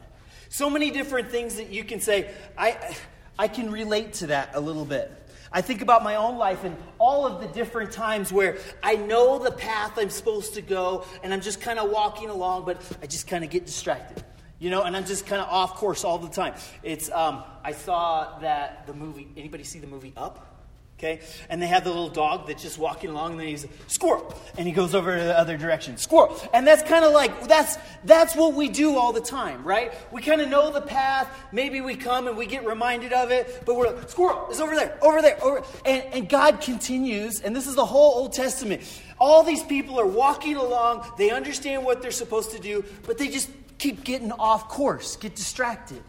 So 0.49 0.69
many 0.69 0.91
different 0.91 1.29
things 1.29 1.55
that 1.55 1.71
you 1.71 1.83
can 1.83 1.99
say, 1.99 2.31
I 2.57 2.97
I 3.39 3.47
can 3.47 3.71
relate 3.71 4.13
to 4.13 4.27
that 4.27 4.51
a 4.53 4.59
little 4.59 4.85
bit. 4.85 5.11
I 5.51 5.61
think 5.61 5.81
about 5.81 6.03
my 6.03 6.15
own 6.15 6.37
life 6.37 6.63
and 6.63 6.75
all 6.99 7.25
of 7.25 7.41
the 7.41 7.47
different 7.47 7.91
times 7.91 8.31
where 8.31 8.57
I 8.83 8.95
know 8.95 9.39
the 9.39 9.51
path 9.51 9.93
I'm 9.97 10.09
supposed 10.09 10.55
to 10.55 10.61
go 10.61 11.05
and 11.23 11.33
I'm 11.33 11.41
just 11.41 11.61
kind 11.61 11.79
of 11.79 11.89
walking 11.89 12.29
along, 12.29 12.65
but 12.65 12.81
I 13.01 13.07
just 13.07 13.27
kind 13.27 13.43
of 13.43 13.49
get 13.49 13.65
distracted. 13.65 14.23
You 14.59 14.71
know, 14.71 14.83
and 14.83 14.97
I'm 14.97 15.05
just 15.05 15.27
kind 15.27 15.39
of 15.41 15.47
off 15.49 15.75
course 15.75 16.03
all 16.03 16.17
the 16.17 16.29
time. 16.29 16.55
It's 16.81 17.11
um, 17.11 17.43
I 17.63 17.73
saw 17.73 18.39
that 18.39 18.87
the 18.87 18.93
movie. 18.93 19.27
Anybody 19.37 19.63
see 19.63 19.79
the 19.79 19.87
movie 19.87 20.13
Up? 20.17 20.56
Okay, 20.97 21.19
and 21.47 21.61
they 21.61 21.67
have 21.67 21.83
the 21.83 21.91
little 21.91 22.09
dog 22.09 22.47
that's 22.47 22.63
just 22.63 22.79
walking 22.79 23.11
along, 23.11 23.33
and 23.33 23.39
then 23.39 23.47
he's 23.49 23.67
squirrel, 23.85 24.33
and 24.57 24.65
he 24.65 24.73
goes 24.73 24.95
over 24.95 25.15
to 25.15 25.23
the 25.23 25.37
other 25.37 25.55
direction, 25.55 25.95
squirrel, 25.95 26.35
and 26.55 26.65
that's 26.65 26.81
kind 26.81 27.05
of 27.05 27.13
like 27.13 27.47
that's 27.47 27.77
that's 28.03 28.35
what 28.35 28.55
we 28.55 28.67
do 28.67 28.95
all 28.95 29.13
the 29.13 29.21
time, 29.21 29.63
right? 29.63 29.93
We 30.11 30.23
kind 30.23 30.41
of 30.41 30.49
know 30.49 30.71
the 30.71 30.81
path. 30.81 31.29
Maybe 31.51 31.81
we 31.81 31.95
come 31.95 32.27
and 32.27 32.35
we 32.35 32.47
get 32.47 32.65
reminded 32.65 33.13
of 33.13 33.29
it, 33.29 33.61
but 33.63 33.75
we're 33.75 33.93
like, 33.93 34.09
squirrel 34.09 34.49
is 34.49 34.59
over 34.59 34.73
there, 34.73 34.97
over 35.03 35.21
there, 35.21 35.37
over, 35.43 35.61
and, 35.85 36.03
and 36.13 36.27
God 36.27 36.61
continues, 36.61 37.41
and 37.41 37.55
this 37.55 37.67
is 37.67 37.75
the 37.75 37.85
whole 37.85 38.15
Old 38.15 38.33
Testament. 38.33 38.81
All 39.19 39.43
these 39.43 39.61
people 39.61 39.99
are 39.99 40.07
walking 40.07 40.55
along, 40.55 41.07
they 41.15 41.29
understand 41.29 41.85
what 41.85 42.01
they're 42.01 42.09
supposed 42.09 42.53
to 42.53 42.59
do, 42.59 42.83
but 43.05 43.19
they 43.19 43.27
just 43.27 43.51
keep 43.77 44.03
getting 44.03 44.31
off 44.31 44.67
course, 44.67 45.15
get 45.15 45.35
distracted. 45.35 46.01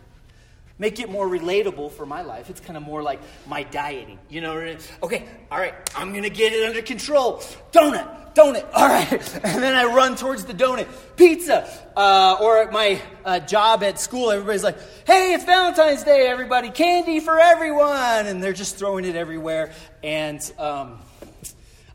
Make 0.81 1.01
it 1.01 1.11
more 1.11 1.27
relatable 1.29 1.91
for 1.93 2.07
my 2.07 2.23
life. 2.23 2.51
It's 2.51 2.61
kind 2.61 2.77
of 2.77 2.85
more 2.85 3.03
like 3.03 3.21
my 3.49 3.65
dieting. 3.65 4.19
You 4.29 4.41
know, 4.41 4.77
okay, 5.03 5.27
all 5.51 5.59
right, 5.59 5.75
I'm 5.97 6.11
going 6.13 6.23
to 6.23 6.31
get 6.31 6.53
it 6.53 6.69
under 6.69 6.83
control. 6.83 7.39
Donut, 7.73 8.35
donut, 8.35 8.65
all 8.75 8.87
right. 8.87 9.13
And 9.45 9.61
then 9.61 9.75
I 9.75 9.85
run 9.85 10.15
towards 10.15 10.45
the 10.45 10.55
donut. 10.55 10.87
Pizza. 11.17 11.69
Uh, 11.97 12.37
or 12.41 12.59
at 12.59 12.73
my 12.73 13.03
uh, 13.25 13.41
job 13.41 13.83
at 13.83 13.99
school, 13.99 14.31
everybody's 14.31 14.63
like, 14.63 14.79
hey, 15.05 15.35
it's 15.35 15.45
Valentine's 15.45 16.05
Day, 16.05 16.29
everybody. 16.29 16.71
Candy 16.71 17.19
for 17.19 17.41
everyone. 17.41 18.27
And 18.27 18.41
they're 18.41 18.53
just 18.53 18.77
throwing 18.77 19.05
it 19.05 19.17
everywhere. 19.17 19.73
And, 20.05 20.41
um, 20.59 21.01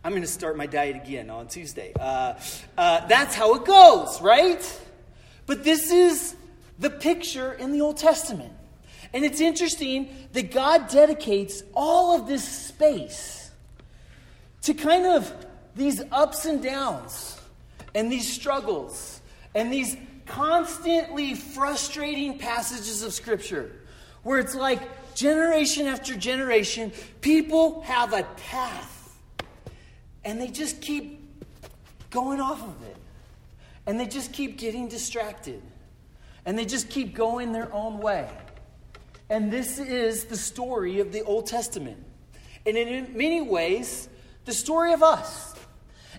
I'm 0.05 0.11
going 0.11 0.23
to 0.23 0.27
start 0.27 0.57
my 0.57 0.65
diet 0.65 0.97
again 0.97 1.29
on 1.29 1.47
Tuesday. 1.47 1.93
Uh, 1.97 2.33
uh, 2.77 3.07
that's 3.07 3.33
how 3.33 3.55
it 3.55 3.63
goes, 3.63 4.19
right? 4.19 4.81
But 5.45 5.63
this 5.63 5.91
is 5.91 6.35
the 6.77 6.89
picture 6.89 7.53
in 7.53 7.71
the 7.71 7.79
Old 7.79 7.95
Testament. 7.95 8.51
And 9.13 9.23
it's 9.23 9.41
interesting 9.41 10.09
that 10.33 10.51
God 10.51 10.89
dedicates 10.89 11.63
all 11.73 12.19
of 12.19 12.27
this 12.27 12.47
space 12.47 13.51
to 14.63 14.73
kind 14.73 15.05
of 15.05 15.31
these 15.75 16.01
ups 16.11 16.45
and 16.45 16.63
downs 16.63 17.39
and 17.93 18.11
these 18.11 18.31
struggles 18.31 19.21
and 19.53 19.71
these 19.71 19.95
constantly 20.25 21.35
frustrating 21.35 22.39
passages 22.39 23.03
of 23.03 23.13
Scripture 23.13 23.71
where 24.23 24.39
it's 24.39 24.55
like 24.55 24.81
generation 25.15 25.85
after 25.85 26.15
generation, 26.15 26.91
people 27.21 27.81
have 27.81 28.13
a 28.13 28.23
path 28.37 28.93
and 30.25 30.39
they 30.39 30.47
just 30.47 30.81
keep 30.81 31.19
going 32.09 32.39
off 32.39 32.63
of 32.63 32.81
it. 32.83 32.95
And 33.85 33.99
they 33.99 34.05
just 34.05 34.31
keep 34.31 34.57
getting 34.57 34.87
distracted. 34.87 35.61
And 36.45 36.57
they 36.57 36.65
just 36.65 36.89
keep 36.89 37.13
going 37.13 37.51
their 37.51 37.71
own 37.73 37.99
way. 37.99 38.29
And 39.29 39.51
this 39.51 39.79
is 39.79 40.25
the 40.25 40.37
story 40.37 40.99
of 40.99 41.11
the 41.11 41.21
Old 41.23 41.47
Testament. 41.47 41.97
And 42.65 42.77
in 42.77 43.17
many 43.17 43.41
ways, 43.41 44.09
the 44.45 44.53
story 44.53 44.93
of 44.93 45.03
us. 45.03 45.55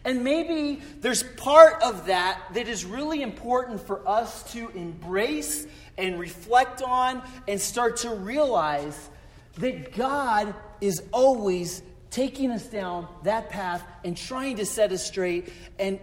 And 0.05 0.23
maybe 0.23 0.83
there's 1.01 1.23
part 1.23 1.83
of 1.83 2.07
that 2.07 2.41
that 2.55 2.69
is 2.69 2.85
really 2.85 3.23
important 3.23 3.81
for 3.81 4.07
us 4.07 4.53
to 4.53 4.69
embrace 4.71 5.67
and 5.97 6.19
reflect 6.19 6.83
on 6.83 7.23
and 7.49 7.61
start 7.61 7.99
to 7.99 8.11
realize 8.11 9.11
that 9.59 9.97
God 9.97 10.55
is 10.81 11.03
always 11.13 11.83
taking 12.11 12.51
us 12.51 12.67
down 12.67 13.09
that 13.23 13.49
path 13.49 13.83
and 14.05 14.17
trying 14.17 14.57
to 14.57 14.67
set 14.67 14.93
us 14.93 15.07
straight 15.07 15.53
and 15.79 15.99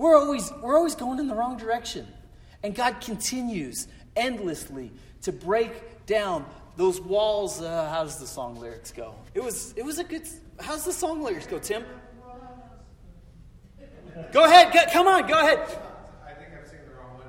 we're 0.00 0.16
always, 0.16 0.50
we're 0.62 0.78
always 0.78 0.94
going 0.94 1.18
in 1.18 1.28
the 1.28 1.34
wrong 1.34 1.58
direction. 1.58 2.08
And 2.62 2.74
God 2.74 3.02
continues 3.02 3.86
endlessly 4.16 4.90
to 5.22 5.32
break 5.32 6.06
down 6.06 6.44
those 6.76 7.00
walls. 7.00 7.60
Uh, 7.60 7.88
how 7.90 8.04
does 8.04 8.18
the 8.18 8.26
song 8.26 8.58
lyrics 8.58 8.92
go? 8.92 9.14
It 9.34 9.42
was, 9.42 9.74
it 9.76 9.84
was 9.84 9.98
a 9.98 10.04
good. 10.04 10.26
How's 10.60 10.84
the 10.84 10.92
song 10.92 11.22
lyrics 11.22 11.46
go, 11.46 11.58
Tim? 11.58 11.84
Go 14.32 14.44
ahead. 14.44 14.72
Go, 14.72 14.80
come 14.92 15.08
on. 15.08 15.26
Go 15.26 15.38
ahead. 15.38 15.58
I 16.26 16.32
think 16.32 16.50
I'm 16.56 16.68
singing 16.68 16.84
the 16.86 16.94
wrong 16.94 17.16
one 17.16 17.26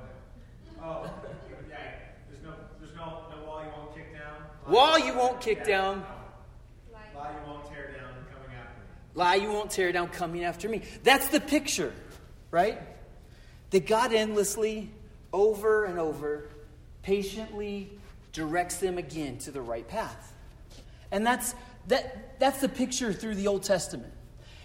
now. 0.78 0.84
Oh, 0.84 1.10
yeah. 1.70 1.76
There's 2.30 2.42
no, 2.42 2.50
there's 2.80 2.94
no, 2.94 3.24
no 3.30 3.46
wall 3.46 3.62
you 3.64 3.70
won't 3.76 3.94
kick 3.94 4.12
down. 4.12 4.72
Wall 4.72 4.98
you 4.98 5.14
won't 5.14 5.40
kick 5.40 5.58
Yeah. 5.60 5.64
down. 5.64 6.04
Lie 6.92 7.30
you 7.32 7.46
won't 7.50 7.64
tear 7.66 7.92
down 7.92 8.14
coming 8.32 8.56
after 8.56 8.78
me. 8.80 8.86
Lie 9.14 9.34
you 9.36 9.48
won't 9.52 9.70
tear 9.70 9.92
down 9.92 10.08
coming 10.08 10.44
after 10.44 10.68
me. 10.68 10.82
That's 11.02 11.28
the 11.28 11.40
picture, 11.40 11.92
right? 12.50 12.80
That 13.70 13.86
God 13.86 14.12
endlessly, 14.12 14.90
over 15.32 15.84
and 15.84 15.98
over, 15.98 16.48
patiently 17.02 17.90
directs 18.32 18.76
them 18.76 18.98
again 18.98 19.38
to 19.38 19.50
the 19.50 19.60
right 19.60 19.86
path. 19.86 20.32
And 21.10 21.26
that's, 21.26 21.54
that, 21.88 22.38
that's 22.40 22.60
the 22.60 22.68
picture 22.68 23.12
through 23.12 23.34
the 23.34 23.46
Old 23.46 23.62
Testament. 23.62 24.12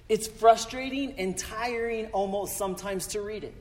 It's 0.07 0.27
frustrating 0.27 1.13
and 1.13 1.37
tiring 1.37 2.07
almost 2.07 2.57
sometimes 2.57 3.07
to 3.07 3.21
read 3.21 3.43
it. 3.43 3.55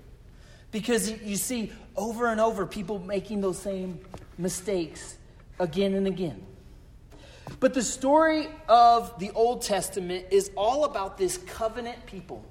Because 0.71 1.11
you- 1.11 1.37
see 1.37 1.73
over 1.97 2.27
and 2.29 2.41
over 2.41 2.67
people 2.67 2.99
making 2.99 3.41
those 3.41 3.59
same 3.59 4.01
mistakes 4.39 5.17
again 5.59 5.95
and 5.95 6.07
again. 6.07 6.45
But 7.61 7.75
the 7.75 7.83
story 7.83 8.49
of 8.69 9.19
the 9.19 9.31
Old 9.31 9.63
Testament 9.63 10.27
is 10.31 10.51
all 10.57 10.85
about 10.85 11.17
this 11.17 11.39
covenant 11.39 12.05
people. 12.07 12.45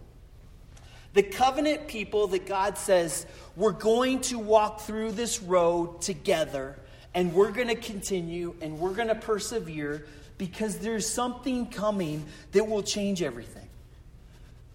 The 1.16 1.24
covenant 1.24 1.88
people 1.88 2.28
that 2.28 2.46
God 2.46 2.78
says, 2.78 3.26
we're 3.56 3.72
going 3.72 4.20
to 4.22 4.38
walk 4.38 4.82
through 4.82 5.14
this 5.14 5.42
road 5.42 6.02
together 6.02 6.78
and 7.14 7.34
we're 7.34 7.52
going 7.52 7.70
to 7.70 7.76
continue 7.76 8.54
and 8.62 8.78
we're 8.78 8.94
going 8.94 9.08
to 9.08 9.16
persevere 9.16 10.06
because 10.38 10.80
there's 10.80 11.10
something 11.10 11.68
coming 11.68 12.26
that 12.52 12.68
will 12.68 12.84
change 12.84 13.24
everything. 13.24 13.68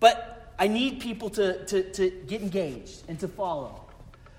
But 0.00 0.54
I 0.58 0.66
need 0.66 1.00
people 1.00 1.28
to, 1.30 1.62
to, 1.66 1.92
to 1.92 2.10
get 2.26 2.40
engaged 2.40 3.02
and 3.06 3.20
to 3.20 3.28
follow. 3.28 3.84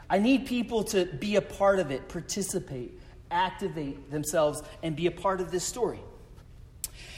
I 0.10 0.17
need 0.17 0.48
people 0.48 0.84
to 0.86 1.05
be 1.05 1.36
a 1.36 1.41
part 1.41 1.77
of 1.77 1.91
it, 1.91 2.10
participate, 2.10 3.00
activate 3.29 4.10
themselves, 4.10 4.63
and 4.81 4.96
be 4.96 5.05
a 5.05 5.12
part 5.12 5.39
of 5.39 5.51
this 5.51 5.63
story. 5.63 6.00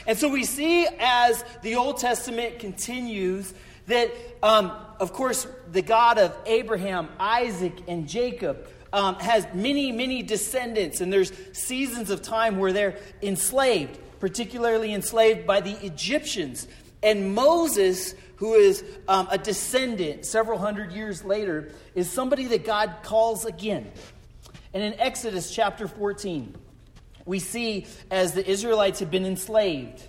And 0.05 0.17
so 0.17 0.27
we 0.27 0.43
see 0.43 0.85
as 0.99 1.45
the 1.61 1.75
Old 1.75 1.99
Testament 1.99 2.59
continues 2.59 3.53
that, 3.87 4.11
um, 4.41 4.71
of 4.99 5.13
course, 5.13 5.47
the 5.71 5.81
God 5.81 6.17
of 6.17 6.35
Abraham, 6.45 7.09
Isaac, 7.19 7.73
and 7.87 8.07
Jacob 8.07 8.67
um, 8.93 9.15
has 9.15 9.47
many, 9.53 9.91
many 9.91 10.21
descendants, 10.21 11.01
and 11.01 11.11
there's 11.11 11.33
seasons 11.51 12.09
of 12.09 12.21
time 12.21 12.59
where 12.59 12.71
they're 12.71 12.97
enslaved, 13.21 13.97
particularly 14.19 14.93
enslaved 14.93 15.47
by 15.47 15.61
the 15.61 15.73
Egyptians. 15.85 16.67
And 17.01 17.33
Moses, 17.33 18.13
who 18.37 18.53
is 18.53 18.83
um, 19.07 19.27
a 19.31 19.37
descendant 19.37 20.25
several 20.25 20.59
hundred 20.59 20.91
years 20.91 21.23
later, 21.23 21.71
is 21.95 22.09
somebody 22.09 22.45
that 22.47 22.65
God 22.65 22.97
calls 23.03 23.45
again. 23.45 23.91
And 24.73 24.83
in 24.83 24.99
Exodus 24.99 25.53
chapter 25.53 25.87
14, 25.87 26.55
we 27.25 27.39
see 27.39 27.87
as 28.11 28.33
the 28.33 28.47
Israelites 28.49 28.99
have 28.99 29.11
been 29.11 29.25
enslaved 29.25 30.03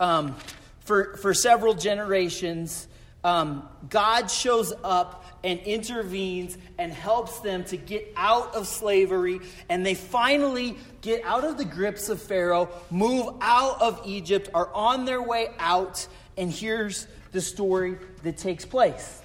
um, 0.00 0.36
for, 0.80 1.16
for 1.16 1.34
several 1.34 1.74
generations, 1.74 2.88
um, 3.24 3.68
God 3.88 4.30
shows 4.30 4.72
up 4.84 5.24
and 5.44 5.60
intervenes 5.60 6.56
and 6.78 6.92
helps 6.92 7.40
them 7.40 7.64
to 7.64 7.76
get 7.76 8.12
out 8.16 8.54
of 8.54 8.66
slavery. 8.66 9.40
And 9.68 9.84
they 9.84 9.94
finally 9.94 10.76
get 11.00 11.24
out 11.24 11.44
of 11.44 11.58
the 11.58 11.64
grips 11.64 12.08
of 12.08 12.20
Pharaoh, 12.22 12.68
move 12.90 13.34
out 13.40 13.80
of 13.80 14.00
Egypt, 14.04 14.50
are 14.54 14.72
on 14.72 15.04
their 15.04 15.22
way 15.22 15.48
out. 15.58 16.06
And 16.36 16.50
here's 16.50 17.06
the 17.32 17.40
story 17.40 17.98
that 18.22 18.36
takes 18.36 18.64
place 18.64 19.22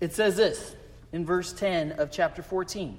it 0.00 0.14
says 0.14 0.36
this 0.36 0.74
in 1.12 1.24
verse 1.24 1.52
10 1.52 1.92
of 1.92 2.10
chapter 2.10 2.42
14. 2.42 2.98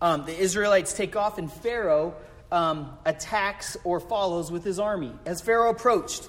Um, 0.00 0.26
the 0.26 0.36
Israelites 0.36 0.92
take 0.92 1.16
off, 1.16 1.38
and 1.38 1.50
Pharaoh 1.50 2.14
um, 2.52 2.96
attacks 3.04 3.76
or 3.82 3.98
follows 3.98 4.50
with 4.52 4.62
his 4.62 4.78
army. 4.78 5.12
As 5.24 5.40
Pharaoh 5.40 5.70
approached, 5.70 6.28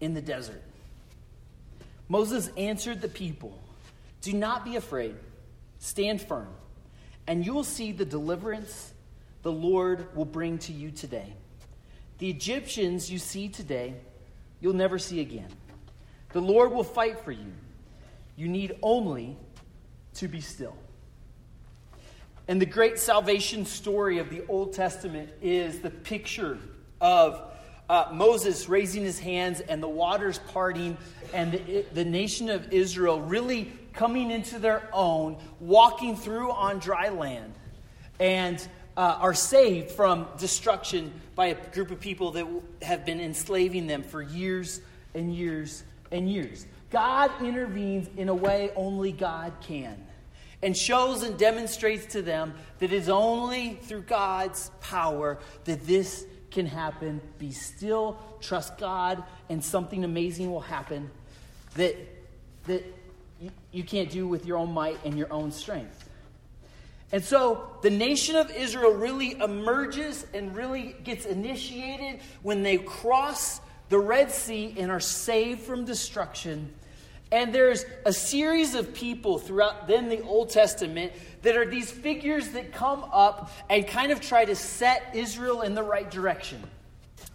in 0.00 0.14
the 0.14 0.22
desert. 0.22 0.62
Moses 2.08 2.50
answered 2.56 3.00
the 3.00 3.08
people 3.08 3.58
Do 4.22 4.32
not 4.32 4.64
be 4.64 4.76
afraid. 4.76 5.16
stand 5.78 6.20
firm, 6.20 6.48
and 7.26 7.44
you 7.44 7.52
will 7.52 7.64
see 7.64 7.92
the 7.92 8.04
deliverance 8.04 8.92
the 9.42 9.52
Lord 9.52 10.14
will 10.16 10.24
bring 10.24 10.58
to 10.58 10.72
you 10.72 10.90
today. 10.90 11.34
The 12.18 12.30
Egyptians 12.30 13.10
you 13.10 13.18
see 13.18 13.48
today, 13.48 13.94
you'll 14.60 14.72
never 14.72 14.98
see 14.98 15.20
again. 15.20 15.48
The 16.32 16.40
Lord 16.40 16.72
will 16.72 16.84
fight 16.84 17.20
for 17.20 17.32
you. 17.32 17.52
You 18.36 18.48
need 18.48 18.76
only 18.82 19.36
to 20.14 20.28
be 20.28 20.40
still. 20.40 20.76
And 22.48 22.60
the 22.60 22.66
great 22.66 22.98
salvation 22.98 23.64
story 23.66 24.18
of 24.18 24.30
the 24.30 24.44
Old 24.48 24.72
Testament 24.72 25.30
is 25.42 25.80
the 25.80 25.90
picture 25.90 26.58
of 27.00 27.42
uh, 27.88 28.06
Moses 28.12 28.68
raising 28.68 29.02
his 29.02 29.18
hands 29.18 29.60
and 29.60 29.82
the 29.82 29.88
waters 29.88 30.38
parting 30.48 30.96
and 31.32 31.52
the, 31.52 31.84
the 31.92 32.04
nation 32.04 32.50
of 32.50 32.72
Israel 32.72 33.20
really 33.20 33.72
coming 33.92 34.30
into 34.30 34.58
their 34.58 34.88
own, 34.92 35.36
walking 35.60 36.16
through 36.16 36.50
on 36.52 36.78
dry 36.78 37.08
land, 37.08 37.54
and 38.20 38.66
uh, 38.96 39.18
are 39.20 39.34
saved 39.34 39.90
from 39.90 40.26
destruction 40.38 41.12
by 41.34 41.46
a 41.46 41.70
group 41.70 41.90
of 41.90 42.00
people 42.00 42.32
that 42.32 42.46
have 42.82 43.04
been 43.04 43.20
enslaving 43.20 43.86
them 43.86 44.02
for 44.02 44.22
years 44.22 44.80
and 45.14 45.34
years 45.34 45.82
and 46.10 46.30
years. 46.30 46.66
God 46.90 47.30
intervenes 47.42 48.08
in 48.16 48.28
a 48.28 48.34
way 48.34 48.70
only 48.76 49.12
God 49.12 49.52
can 49.60 50.06
and 50.62 50.76
shows 50.76 51.22
and 51.22 51.38
demonstrates 51.38 52.06
to 52.12 52.22
them 52.22 52.54
that 52.78 52.86
it 52.86 52.92
is 52.92 53.08
only 53.08 53.74
through 53.82 54.02
God's 54.02 54.70
power 54.80 55.38
that 55.64 55.86
this 55.86 56.24
can 56.56 56.66
happen. 56.66 57.20
Be 57.38 57.52
still, 57.52 58.18
trust 58.40 58.78
God, 58.78 59.22
and 59.50 59.62
something 59.62 60.04
amazing 60.04 60.50
will 60.50 60.62
happen 60.62 61.10
that, 61.74 61.94
that 62.64 62.82
you, 63.38 63.50
you 63.72 63.84
can't 63.84 64.10
do 64.10 64.26
with 64.26 64.46
your 64.46 64.56
own 64.56 64.72
might 64.72 64.98
and 65.04 65.18
your 65.18 65.30
own 65.30 65.52
strength. 65.52 66.08
And 67.12 67.22
so 67.22 67.68
the 67.82 67.90
nation 67.90 68.36
of 68.36 68.50
Israel 68.50 68.94
really 68.94 69.38
emerges 69.38 70.26
and 70.32 70.56
really 70.56 70.96
gets 71.04 71.26
initiated 71.26 72.20
when 72.42 72.62
they 72.62 72.78
cross 72.78 73.60
the 73.90 73.98
Red 73.98 74.32
Sea 74.32 74.74
and 74.78 74.90
are 74.90 74.98
saved 74.98 75.60
from 75.60 75.84
destruction. 75.84 76.72
And 77.32 77.52
there's 77.52 77.84
a 78.04 78.12
series 78.12 78.74
of 78.74 78.94
people 78.94 79.38
throughout 79.38 79.88
then 79.88 80.08
the 80.08 80.22
Old 80.22 80.50
Testament 80.50 81.12
that 81.42 81.56
are 81.56 81.66
these 81.66 81.90
figures 81.90 82.50
that 82.50 82.72
come 82.72 83.04
up 83.12 83.50
and 83.68 83.86
kind 83.86 84.12
of 84.12 84.20
try 84.20 84.44
to 84.44 84.54
set 84.54 85.14
Israel 85.14 85.62
in 85.62 85.74
the 85.74 85.82
right 85.82 86.08
direction 86.10 86.62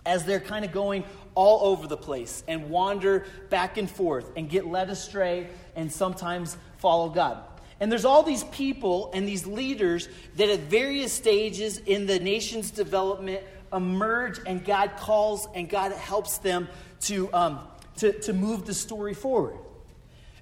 as 0.06 0.26
they're 0.26 0.40
kind 0.40 0.64
of 0.64 0.72
going 0.72 1.04
all 1.36 1.72
over 1.72 1.88
the 1.88 1.98
place 1.98 2.44
and 2.48 2.70
wander 2.70 3.26
back 3.50 3.78
and 3.78 3.90
forth 3.90 4.32
and 4.36 4.50
get 4.50 4.66
led 4.66 4.90
astray 4.90 5.50
and 5.76 5.92
sometimes 5.92 6.58
follow 6.78 7.10
God. 7.10 7.44
And 7.80 7.92
there's 7.92 8.06
all 8.06 8.24
these 8.24 8.44
people 8.46 9.12
and 9.14 9.28
these 9.28 9.46
leaders 9.46 10.08
that 10.36 10.50
at 10.50 10.60
various 10.60 11.12
stages 11.12 11.80
in 11.80 12.06
the 12.06 12.20
nation's 12.20 12.72
development 12.72 13.44
emerge, 13.74 14.40
and 14.46 14.64
God 14.64 14.98
calls 14.98 15.48
and 15.56 15.70
God 15.70 15.92
helps 15.94 16.38
them 16.38 16.68
to, 17.02 17.34
um, 17.34 17.60
to, 17.98 18.12
to 18.22 18.34
move 18.34 18.66
the 18.66 18.74
story 18.74 19.14
forward. 19.14 19.58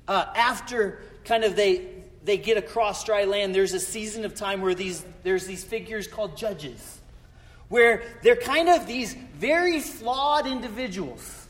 Uh, 0.09 0.25
after 0.35 1.03
kind 1.23 1.43
of 1.43 1.55
they, 1.55 1.85
they 2.23 2.35
get 2.35 2.57
across 2.57 3.03
dry 3.03 3.25
land, 3.25 3.53
there's 3.53 3.73
a 3.73 3.79
season 3.79 4.25
of 4.25 4.33
time 4.33 4.59
where 4.59 4.73
these, 4.73 5.05
there's 5.21 5.45
these 5.45 5.63
figures 5.63 6.07
called 6.07 6.35
judges, 6.35 6.99
where 7.67 8.01
they're 8.23 8.35
kind 8.35 8.69
of 8.69 8.87
these 8.87 9.13
very 9.35 9.79
flawed 9.79 10.47
individuals 10.47 11.45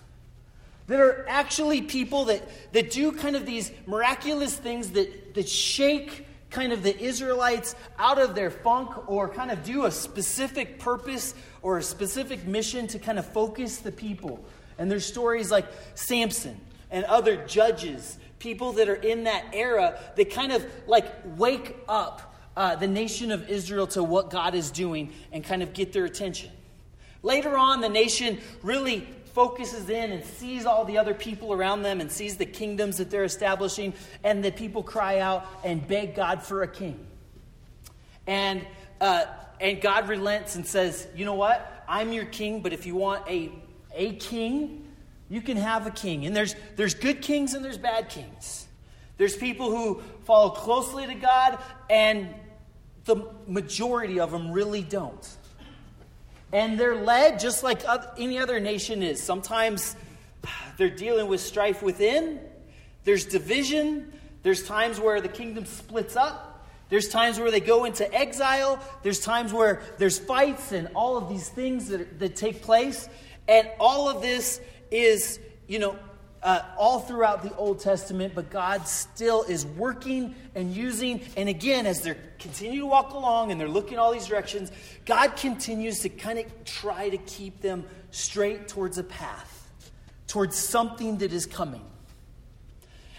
that 0.87 0.99
are 0.99 1.25
actually 1.29 1.81
people 1.81 2.25
that, 2.25 2.43
that 2.73 2.91
do 2.91 3.13
kind 3.13 3.37
of 3.37 3.45
these 3.45 3.71
miraculous 3.87 4.57
things 4.57 4.91
that, 4.91 5.35
that 5.35 5.47
shake 5.47 6.27
kind 6.49 6.73
of 6.73 6.83
the 6.83 6.99
Israelites 6.99 7.75
out 7.97 8.19
of 8.19 8.35
their 8.35 8.51
funk 8.51 9.07
or 9.09 9.29
kind 9.29 9.51
of 9.51 9.63
do 9.63 9.85
a 9.85 9.91
specific 9.91 10.79
purpose 10.79 11.33
or 11.61 11.77
a 11.77 11.83
specific 11.83 12.45
mission 12.45 12.87
to 12.87 12.99
kind 12.99 13.17
of 13.19 13.25
focus 13.25 13.77
the 13.77 13.91
people. 13.93 14.43
And 14.77 14.91
there's 14.91 15.05
stories 15.05 15.49
like 15.49 15.65
Samson 15.95 16.59
and 16.91 17.05
other 17.05 17.37
judges, 17.45 18.17
people 18.39 18.73
that 18.73 18.89
are 18.89 18.95
in 18.95 19.25
that 19.25 19.45
era 19.53 19.99
that 20.15 20.31
kind 20.31 20.51
of 20.51 20.65
like 20.87 21.05
wake 21.37 21.75
up 21.87 22.35
uh, 22.57 22.75
the 22.75 22.87
nation 22.87 23.31
of 23.31 23.49
Israel 23.49 23.87
to 23.87 24.03
what 24.03 24.29
God 24.29 24.55
is 24.55 24.71
doing 24.71 25.13
and 25.31 25.43
kind 25.43 25.61
of 25.61 25.73
get 25.73 25.93
their 25.93 26.05
attention. 26.05 26.51
Later 27.21 27.57
on, 27.57 27.81
the 27.81 27.89
nation 27.89 28.39
really 28.63 29.07
focuses 29.33 29.89
in 29.89 30.11
and 30.11 30.25
sees 30.25 30.65
all 30.65 30.85
the 30.85 30.97
other 30.97 31.13
people 31.13 31.53
around 31.53 31.83
them 31.83 32.01
and 32.01 32.11
sees 32.11 32.37
the 32.37 32.45
kingdoms 32.45 32.97
that 32.97 33.09
they're 33.09 33.23
establishing, 33.23 33.93
and 34.23 34.43
the 34.43 34.51
people 34.51 34.83
cry 34.83 35.19
out 35.19 35.45
and 35.63 35.87
beg 35.87 36.15
God 36.15 36.41
for 36.41 36.63
a 36.63 36.67
king. 36.67 36.99
And, 38.27 38.65
uh, 38.99 39.25
and 39.61 39.79
God 39.81 40.09
relents 40.09 40.55
and 40.55 40.65
says, 40.65 41.07
You 41.15 41.25
know 41.25 41.35
what? 41.35 41.85
I'm 41.87 42.11
your 42.11 42.25
king, 42.25 42.61
but 42.61 42.73
if 42.73 42.85
you 42.85 42.95
want 42.95 43.27
a, 43.27 43.51
a 43.93 44.13
king, 44.15 44.88
you 45.29 45.41
can 45.41 45.57
have 45.57 45.85
a 45.87 45.91
king. 45.91 46.25
And 46.25 46.35
there's, 46.35 46.55
there's 46.75 46.93
good 46.93 47.21
kings 47.21 47.53
and 47.53 47.63
there's 47.63 47.77
bad 47.77 48.09
kings. 48.09 48.67
There's 49.17 49.35
people 49.35 49.69
who 49.69 50.01
follow 50.23 50.51
closely 50.51 51.05
to 51.05 51.13
God, 51.13 51.59
and 51.89 52.33
the 53.03 53.17
majority 53.47 54.19
of 54.19 54.31
them 54.31 54.51
really 54.51 54.81
don't. 54.81 55.27
And 56.53 56.79
they're 56.79 56.95
led 56.95 57.39
just 57.39 57.61
like 57.61 57.81
any 58.17 58.39
other 58.39 58.59
nation 58.59 59.03
is. 59.03 59.21
Sometimes 59.21 59.95
they're 60.77 60.89
dealing 60.89 61.27
with 61.27 61.41
strife 61.41 61.83
within, 61.83 62.39
there's 63.03 63.25
division, 63.25 64.11
there's 64.43 64.63
times 64.63 64.99
where 64.99 65.19
the 65.19 65.27
kingdom 65.27 65.65
splits 65.65 66.15
up. 66.15 66.65
There's 66.89 67.09
times 67.09 67.39
where 67.39 67.51
they 67.51 67.59
go 67.59 67.85
into 67.85 68.11
exile. 68.13 68.79
There's 69.03 69.19
times 69.19 69.53
where 69.53 69.81
there's 69.97 70.17
fights 70.17 70.71
and 70.71 70.89
all 70.95 71.17
of 71.17 71.29
these 71.29 71.47
things 71.47 71.89
that, 71.89 72.19
that 72.19 72.35
take 72.35 72.61
place. 72.61 73.07
And 73.47 73.69
all 73.79 74.09
of 74.09 74.21
this 74.21 74.59
is, 74.91 75.39
you 75.67 75.79
know, 75.79 75.97
uh, 76.41 76.61
all 76.77 77.01
throughout 77.01 77.43
the 77.43 77.53
Old 77.55 77.79
Testament, 77.79 78.33
but 78.33 78.49
God 78.49 78.87
still 78.87 79.43
is 79.43 79.65
working 79.65 80.35
and 80.55 80.73
using. 80.73 81.21
And 81.35 81.49
again, 81.49 81.85
as 81.85 82.01
they 82.01 82.15
continue 82.37 82.81
to 82.81 82.85
walk 82.85 83.13
along 83.13 83.51
and 83.51 83.59
they're 83.59 83.67
looking 83.67 83.97
all 83.97 84.13
these 84.13 84.27
directions, 84.27 84.71
God 85.05 85.35
continues 85.35 85.99
to 86.01 86.09
kind 86.09 86.39
of 86.39 86.45
try 86.65 87.09
to 87.09 87.17
keep 87.17 87.61
them 87.61 87.83
straight 88.11 88.67
towards 88.67 88.97
a 88.97 89.03
path, 89.03 89.69
towards 90.27 90.55
something 90.55 91.17
that 91.17 91.33
is 91.33 91.45
coming. 91.45 91.83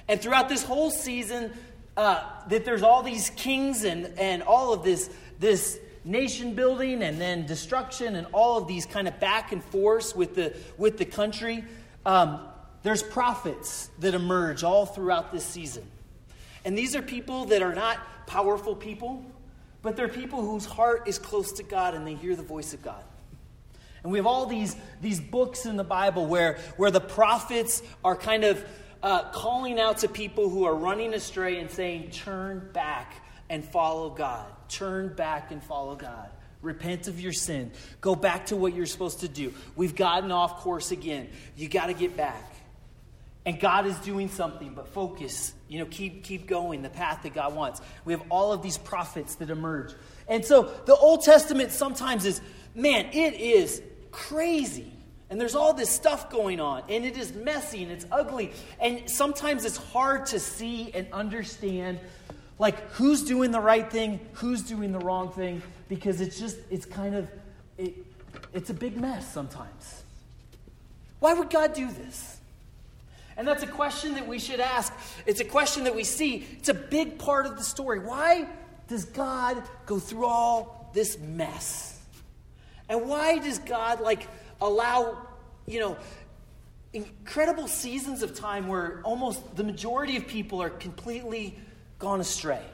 And 0.09 0.21
throughout 0.21 0.49
this 0.49 0.65
whole 0.65 0.91
season, 0.91 1.53
uh, 1.97 2.25
that 2.49 2.65
there's 2.65 2.83
all 2.83 3.03
these 3.03 3.31
kings 3.31 3.85
and, 3.85 4.19
and 4.19 4.43
all 4.43 4.73
of 4.73 4.83
this, 4.83 5.11
this 5.39 5.79
nation 6.05 6.55
building 6.55 7.03
and 7.03 7.21
then 7.21 7.47
destruction 7.47 8.17
and 8.17 8.27
all 8.33 8.59
of 8.59 8.67
these 8.67 8.87
kind 8.87 9.07
of 9.07 9.19
back 9.21 9.53
and 9.53 9.63
forth 9.63 10.17
with 10.17 10.35
the, 10.35 10.57
with 10.79 10.99
the 10.99 11.05
country. 11.05 11.65
Um, 12.07 12.41
there's 12.83 13.03
prophets 13.03 13.91
that 13.99 14.15
emerge 14.15 14.65
all 14.65 14.87
throughout 14.87 15.33
this 15.33 15.45
season. 15.45 15.85
And 16.65 16.77
these 16.77 16.97
are 16.97 17.03
people 17.03 17.47
that 17.47 17.63
are 17.63 17.75
not 17.75 17.99
powerful 18.27 18.75
people, 18.75 19.25
but 19.83 19.97
they're 19.97 20.09
people 20.09 20.43
whose 20.43 20.65
heart 20.65 21.07
is 21.07 21.19
close 21.19 21.53
to 21.53 21.63
God 21.63 21.95
and 21.95 22.07
they 22.07 22.15
hear 22.15 22.37
the 22.37 22.43
voice 22.43 22.73
of 22.75 22.83
God. 22.83 23.03
And 24.03 24.11
we 24.11 24.19
have 24.19 24.27
all 24.27 24.47
these, 24.47 24.77
these 25.03 25.21
books 25.21 25.67
in 25.67 25.77
the 25.77 25.85
Bible 25.85 26.27
where, 26.27 26.59
where 26.77 26.91
the 26.91 27.01
prophets 27.01 27.83
are 28.03 28.17
kind 28.17 28.45
of 28.45 28.65
uh, 29.03 29.31
calling 29.31 29.79
out 29.79 29.99
to 29.99 30.09
people 30.09 30.49
who 30.49 30.65
are 30.65 30.75
running 30.75 31.13
astray 31.15 31.59
and 31.59 31.71
saying, 31.71 32.11
Turn 32.11 32.71
back 32.73 33.15
and 33.51 33.63
follow 33.63 34.09
God. 34.09 34.47
Turn 34.69 35.13
back 35.15 35.51
and 35.51 35.63
follow 35.63 35.97
God. 35.97 36.31
Repent 36.63 37.09
of 37.09 37.21
your 37.21 37.33
sin. 37.33 37.73
Go 38.01 38.15
back 38.15 38.47
to 38.47 38.57
what 38.57 38.75
you're 38.75 38.87
supposed 38.87 39.21
to 39.21 39.29
do. 39.29 39.53
We've 39.77 39.95
gotten 39.95 40.33
off 40.33 40.61
course 40.61 40.91
again. 40.91 41.29
You 41.57 41.69
got 41.69 41.87
to 41.87 41.95
get 41.95 42.17
back. 42.17 42.55
And 43.47 43.59
God 43.59 43.87
is 43.87 43.97
doing 43.99 44.29
something, 44.29 44.75
but 44.75 44.89
focus, 44.89 45.55
you 45.67 45.79
know, 45.79 45.87
keep, 45.87 46.25
keep 46.25 46.47
going 46.47 46.83
the 46.83 46.91
path 46.91 47.23
that 47.23 47.35
God 47.35 47.55
wants. 47.55 47.81
We 48.05 48.13
have 48.13 48.23
all 48.29 48.53
of 48.53 48.63
these 48.63 48.77
prophets 48.77 49.37
that 49.37 49.49
emerge. 49.49 49.95
And 50.29 50.45
so 50.45 50.71
the 50.85 50.95
Old 50.95 51.23
Testament 51.23 51.73
sometimes 51.73 52.27
is, 52.27 52.41
man, 52.75 53.07
it 53.13 53.35
is 53.35 53.83
crazy. 54.11 54.93
And 55.31 55.41
there's 55.41 55.55
all 55.55 55.73
this 55.73 55.91
stuff 55.91 56.29
going 56.29 56.61
on, 56.61 56.83
and 56.89 57.05
it 57.05 57.17
is 57.17 57.33
messy 57.33 57.85
and 57.85 57.93
it's 57.93 58.05
ugly. 58.11 58.53
And 58.81 59.09
sometimes 59.09 59.65
it's 59.65 59.77
hard 59.77 60.27
to 60.27 60.41
see 60.41 60.91
and 60.93 61.07
understand, 61.13 62.01
like, 62.61 62.79
who's 62.91 63.23
doing 63.23 63.53
the 63.53 63.59
right 63.59 63.91
thing, 63.91 64.21
who's 64.35 64.61
doing 64.61 64.93
the 64.93 64.99
wrong 64.99 65.33
thing, 65.33 65.63
because 65.89 66.21
it's 66.21 66.39
just, 66.39 66.59
it's 66.71 66.85
kind 66.85 67.15
of, 67.15 67.27
it, 67.79 67.95
it's 68.53 68.69
a 68.69 68.75
big 68.75 68.99
mess 68.99 69.33
sometimes. 69.33 70.03
Why 71.21 71.33
would 71.33 71.49
God 71.49 71.73
do 71.73 71.91
this? 71.91 72.37
And 73.39 73.49
that's 73.49 73.63
a 73.63 73.67
question 73.67 74.13
that 74.15 74.29
we 74.29 74.39
should 74.39 74.61
ask. 74.61 74.93
It's 75.25 75.41
a 75.41 75.45
question 75.45 75.85
that 75.85 75.97
we 75.97 76.05
see. 76.05 76.47
It's 76.59 76.69
a 76.69 76.75
big 76.75 77.19
part 77.19 77.47
of 77.47 77.57
the 77.57 77.65
story. 77.65 77.99
Why 77.99 78.47
does 78.89 79.07
God 79.07 79.63
go 79.87 79.99
through 79.99 80.27
all 80.27 80.91
this 80.93 81.19
mess? 81.19 81.99
And 82.91 83.09
why 83.09 83.39
does 83.39 83.59
God 83.59 84.03
like 84.03 84.29
allow, 84.61 85.17
you 85.67 85.81
know, 85.81 85.97
incredible 86.93 87.69
seasons 87.69 88.23
of 88.23 88.35
time 88.35 88.69
where 88.69 89.01
almost 89.03 89.57
the 89.57 89.65
majority 89.65 90.19
of 90.19 90.27
people 90.27 90.61
are 90.61 90.69
completely 90.69 91.57
gone 92.01 92.21
astray? 92.21 92.65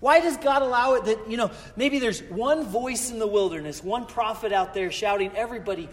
Why 0.00 0.20
does 0.20 0.36
God 0.38 0.62
allow 0.62 0.94
it 0.94 1.04
that, 1.04 1.30
you 1.30 1.36
know, 1.36 1.50
maybe 1.76 1.98
there's 1.98 2.22
one 2.22 2.64
voice 2.64 3.10
in 3.10 3.18
the 3.18 3.26
wilderness, 3.26 3.84
one 3.84 4.06
prophet 4.06 4.52
out 4.52 4.74
there 4.74 4.90
shouting, 4.90 5.30
everybody, 5.36 5.88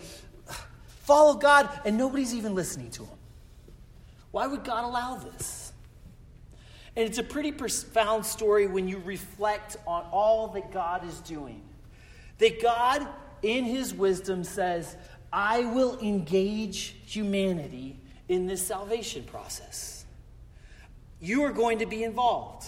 follow 1.02 1.36
God, 1.36 1.70
and 1.86 1.98
nobody's 1.98 2.34
even 2.34 2.56
listening 2.56 2.90
to 2.92 3.04
him? 3.04 3.18
Why 4.32 4.48
would 4.48 4.64
God 4.64 4.84
allow 4.84 5.16
this? 5.16 5.74
And 6.96 7.08
it's 7.08 7.20
a 7.20 7.24
pretty 7.24 7.52
profound 7.52 8.26
story 8.26 8.66
when 8.66 8.88
you 8.88 9.00
reflect 9.06 9.78
on 9.86 10.06
all 10.12 10.48
that 10.50 10.72
God 10.72 11.08
is 11.08 11.20
doing. 11.20 11.62
That 12.40 12.62
God, 12.62 13.08
in 13.44 13.64
his 13.64 13.94
wisdom, 13.94 14.44
says, 14.44 14.98
I 15.32 15.66
will 15.66 16.00
engage 16.00 16.96
humanity 17.06 18.00
in 18.28 18.48
this 18.48 18.66
salvation 18.66 19.24
process. 19.24 19.99
You 21.22 21.44
are 21.44 21.52
going 21.52 21.80
to 21.80 21.86
be 21.86 22.04
involved 22.04 22.66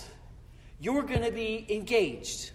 you're 0.81 1.03
going 1.03 1.21
to 1.21 1.31
be 1.31 1.65
engaged. 1.69 2.51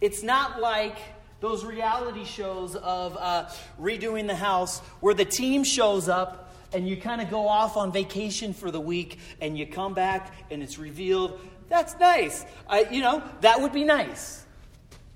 It's 0.00 0.22
not 0.22 0.60
like 0.60 0.96
those 1.40 1.64
reality 1.64 2.24
shows 2.24 2.76
of 2.76 3.16
uh, 3.16 3.50
redoing 3.78 4.28
the 4.28 4.36
house 4.36 4.78
where 5.00 5.14
the 5.14 5.24
team 5.24 5.64
shows 5.64 6.08
up 6.08 6.54
and 6.72 6.88
you 6.88 6.96
kind 6.96 7.20
of 7.20 7.28
go 7.28 7.48
off 7.48 7.76
on 7.76 7.90
vacation 7.90 8.54
for 8.54 8.70
the 8.70 8.80
week 8.80 9.18
and 9.40 9.58
you 9.58 9.66
come 9.66 9.94
back 9.94 10.32
and 10.50 10.62
it's 10.62 10.78
revealed. 10.78 11.40
That's 11.68 11.98
nice. 11.98 12.44
I, 12.68 12.86
you 12.90 13.02
know, 13.02 13.22
that 13.40 13.60
would 13.60 13.72
be 13.72 13.82
nice. 13.82 14.44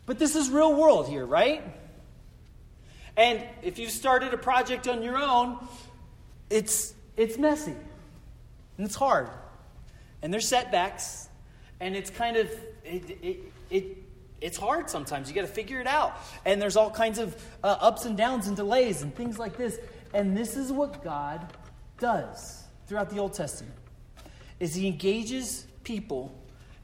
But 0.07 0.19
this 0.19 0.35
is 0.35 0.51
real 0.51 0.75
world 0.75 1.09
here, 1.09 1.25
right? 1.25 1.63
And 3.17 3.41
if 3.63 3.79
you've 3.79 3.93
started 3.93 4.35
a 4.35 4.39
project 4.39 4.89
on 4.89 5.05
your 5.05 5.17
own, 5.17 5.57
it's, 6.51 6.95
it's 7.17 7.39
messy 7.39 7.77
and 8.77 8.87
it's 8.87 8.97
hard. 8.97 9.29
And 10.25 10.33
there's 10.33 10.49
setbacks 10.49 11.29
and 11.81 11.95
it's 11.95 12.11
kind 12.11 12.37
of 12.37 12.51
it, 12.85 13.19
it, 13.23 13.53
it 13.71 13.99
it's 14.41 14.57
hard 14.57 14.91
sometimes. 14.91 15.29
You 15.29 15.35
got 15.35 15.43
to 15.43 15.47
figure 15.47 15.81
it 15.81 15.87
out, 15.87 16.19
and 16.45 16.61
there's 16.61 16.77
all 16.77 16.91
kinds 16.91 17.19
of 17.19 17.35
uh, 17.63 17.77
ups 17.81 18.07
and 18.07 18.17
downs 18.17 18.47
and 18.47 18.57
delays 18.57 19.03
and 19.03 19.15
things 19.15 19.39
like 19.39 19.57
this. 19.57 19.79
And 20.13 20.37
this 20.37 20.57
is 20.57 20.73
what 20.73 21.05
God 21.05 21.53
does 21.99 22.65
throughout 22.87 23.11
the 23.11 23.19
Old 23.19 23.35
Testament: 23.35 23.75
is 24.61 24.75
He 24.75 24.87
engages 24.87 25.67
people 25.83 26.35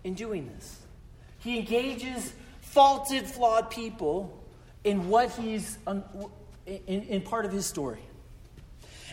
in 0.05 0.15
doing 0.15 0.47
this. 0.55 0.79
He 1.39 1.59
engages 1.59 2.35
faulted, 2.61 3.27
flawed 3.27 3.71
people 3.71 4.39
in 4.85 5.09
what 5.09 5.31
He's 5.31 5.79
in, 5.87 6.85
in 6.87 7.23
part 7.23 7.47
of 7.47 7.53
His 7.53 7.65
story. 7.65 8.03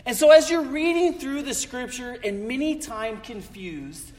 And 0.04 0.16
so, 0.16 0.30
as 0.30 0.50
you're 0.50 0.62
reading 0.62 1.18
through 1.18 1.42
the 1.42 1.54
Scripture 1.54 2.18
and 2.22 2.46
many 2.46 2.76
time 2.76 3.20
confused 3.20 4.12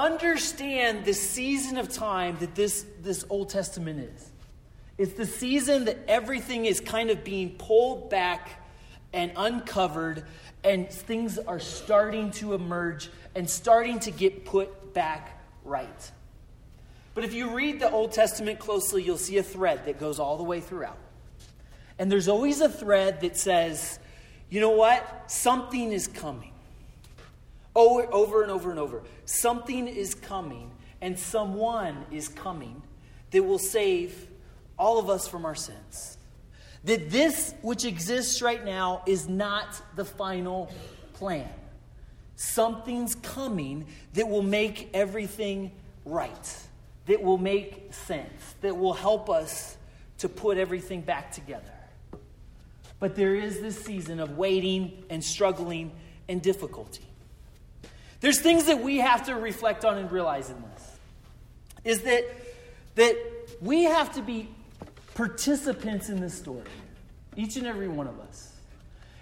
understand 0.00 1.04
the 1.04 1.12
season 1.12 1.76
of 1.76 1.92
time 1.92 2.38
that 2.40 2.54
this, 2.54 2.86
this 3.02 3.24
Old 3.28 3.50
Testament 3.50 4.00
is. 4.00 4.30
It's 4.96 5.12
the 5.12 5.26
season 5.26 5.84
that 5.84 5.98
everything 6.08 6.64
is 6.64 6.80
kind 6.80 7.10
of 7.10 7.22
being 7.22 7.50
pulled 7.50 8.10
back 8.10 8.48
and 9.12 9.32
uncovered, 9.36 10.24
and 10.64 10.90
things 10.90 11.38
are 11.38 11.60
starting 11.60 12.30
to 12.32 12.54
emerge 12.54 13.10
and 13.34 13.48
starting 13.48 13.98
to 14.00 14.10
get 14.10 14.44
put 14.44 14.94
back 14.94 15.40
right. 15.64 16.10
But 17.14 17.24
if 17.24 17.34
you 17.34 17.54
read 17.54 17.80
the 17.80 17.90
Old 17.90 18.12
Testament 18.12 18.58
closely, 18.58 19.02
you'll 19.02 19.18
see 19.18 19.38
a 19.38 19.42
thread 19.42 19.86
that 19.86 19.98
goes 19.98 20.18
all 20.18 20.36
the 20.36 20.42
way 20.42 20.60
throughout. 20.60 20.98
And 21.98 22.10
there's 22.10 22.28
always 22.28 22.60
a 22.60 22.68
thread 22.68 23.20
that 23.20 23.36
says, 23.36 23.98
you 24.48 24.60
know 24.60 24.70
what? 24.70 25.30
Something 25.30 25.92
is 25.92 26.08
coming. 26.08 26.49
Over, 27.74 28.02
and 28.42 28.50
over 28.50 28.70
and 28.70 28.78
over. 28.78 29.02
Something 29.24 29.86
is 29.86 30.14
coming, 30.14 30.70
and 31.00 31.18
someone 31.18 32.04
is 32.10 32.28
coming 32.28 32.82
that 33.30 33.42
will 33.42 33.58
save 33.58 34.26
all 34.78 34.98
of 34.98 35.08
us 35.08 35.28
from 35.28 35.44
our 35.44 35.54
sins. 35.54 36.18
That 36.84 37.10
this 37.10 37.54
which 37.62 37.84
exists 37.84 38.42
right 38.42 38.64
now 38.64 39.02
is 39.06 39.28
not 39.28 39.80
the 39.94 40.04
final 40.04 40.72
plan. 41.12 41.48
Something's 42.36 43.14
coming 43.16 43.86
that 44.14 44.26
will 44.26 44.42
make 44.42 44.88
everything 44.94 45.72
right, 46.06 46.56
that 47.06 47.22
will 47.22 47.38
make 47.38 47.92
sense, 47.92 48.54
that 48.62 48.76
will 48.76 48.94
help 48.94 49.28
us 49.28 49.76
to 50.18 50.28
put 50.28 50.56
everything 50.56 51.02
back 51.02 51.32
together. 51.32 51.72
But 52.98 53.14
there 53.14 53.34
is 53.34 53.60
this 53.60 53.78
season 53.84 54.20
of 54.20 54.36
waiting 54.38 55.04
and 55.10 55.22
struggling 55.22 55.92
and 56.28 56.40
difficulty. 56.40 57.04
There's 58.20 58.40
things 58.40 58.66
that 58.66 58.82
we 58.82 58.98
have 58.98 59.26
to 59.26 59.34
reflect 59.34 59.84
on 59.84 59.98
and 59.98 60.10
realize 60.12 60.50
in 60.50 60.62
this. 60.62 60.98
Is 61.84 62.02
that 62.02 62.24
that 62.96 63.16
we 63.60 63.84
have 63.84 64.14
to 64.14 64.22
be 64.22 64.48
participants 65.14 66.08
in 66.08 66.20
this 66.20 66.34
story. 66.34 66.64
Each 67.36 67.56
and 67.56 67.66
every 67.66 67.88
one 67.88 68.06
of 68.06 68.18
us. 68.20 68.52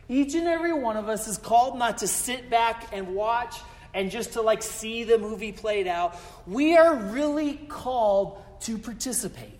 Each 0.09 0.35
and 0.35 0.47
every 0.47 0.73
one 0.73 0.97
of 0.97 1.09
us 1.09 1.29
is 1.29 1.39
called 1.39 1.79
not 1.79 1.99
to 1.99 2.09
sit 2.09 2.49
back 2.49 2.89
and 2.93 3.15
watch 3.15 3.57
and 3.95 4.11
just 4.11 4.33
to 4.35 4.43
like 4.43 4.63
see 4.63 5.05
the 5.05 5.19
movie 5.19 5.53
played 5.53 5.87
out. 5.87 6.17
We 6.47 6.77
are 6.77 6.95
really 6.95 7.55
called 7.55 8.43
to 8.63 8.79
participate. 8.79 9.59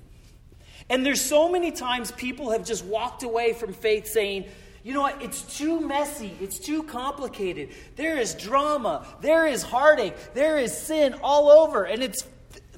And 0.91 1.05
there's 1.05 1.21
so 1.21 1.51
many 1.51 1.71
times 1.71 2.11
people 2.13 2.51
have 2.51 2.65
just 2.65 2.85
walked 2.85 3.23
away 3.23 3.53
from 3.53 3.75
faith 3.75 4.07
saying, 4.07 4.47
you 4.89 4.95
know 4.95 5.03
what? 5.03 5.21
It's 5.21 5.43
too 5.43 5.87
messy. 5.87 6.35
It's 6.41 6.59
too 6.59 6.83
complicated. 6.83 7.75
There 7.97 8.17
is 8.17 8.33
drama. 8.35 9.07
There 9.21 9.47
is 9.47 9.63
heartache. 9.63 10.15
There 10.33 10.57
is 10.57 10.75
sin 10.75 11.15
all 11.23 11.51
over. 11.51 11.85
And 11.85 12.03
it's 12.03 12.27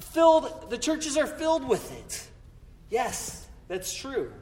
filled, 0.01 0.69
the 0.69 0.77
churches 0.77 1.15
are 1.15 1.25
filled 1.25 1.65
with 1.65 1.89
it. 1.93 2.27
Yes, 2.89 3.47
that's 3.69 3.93
true. 3.93 4.33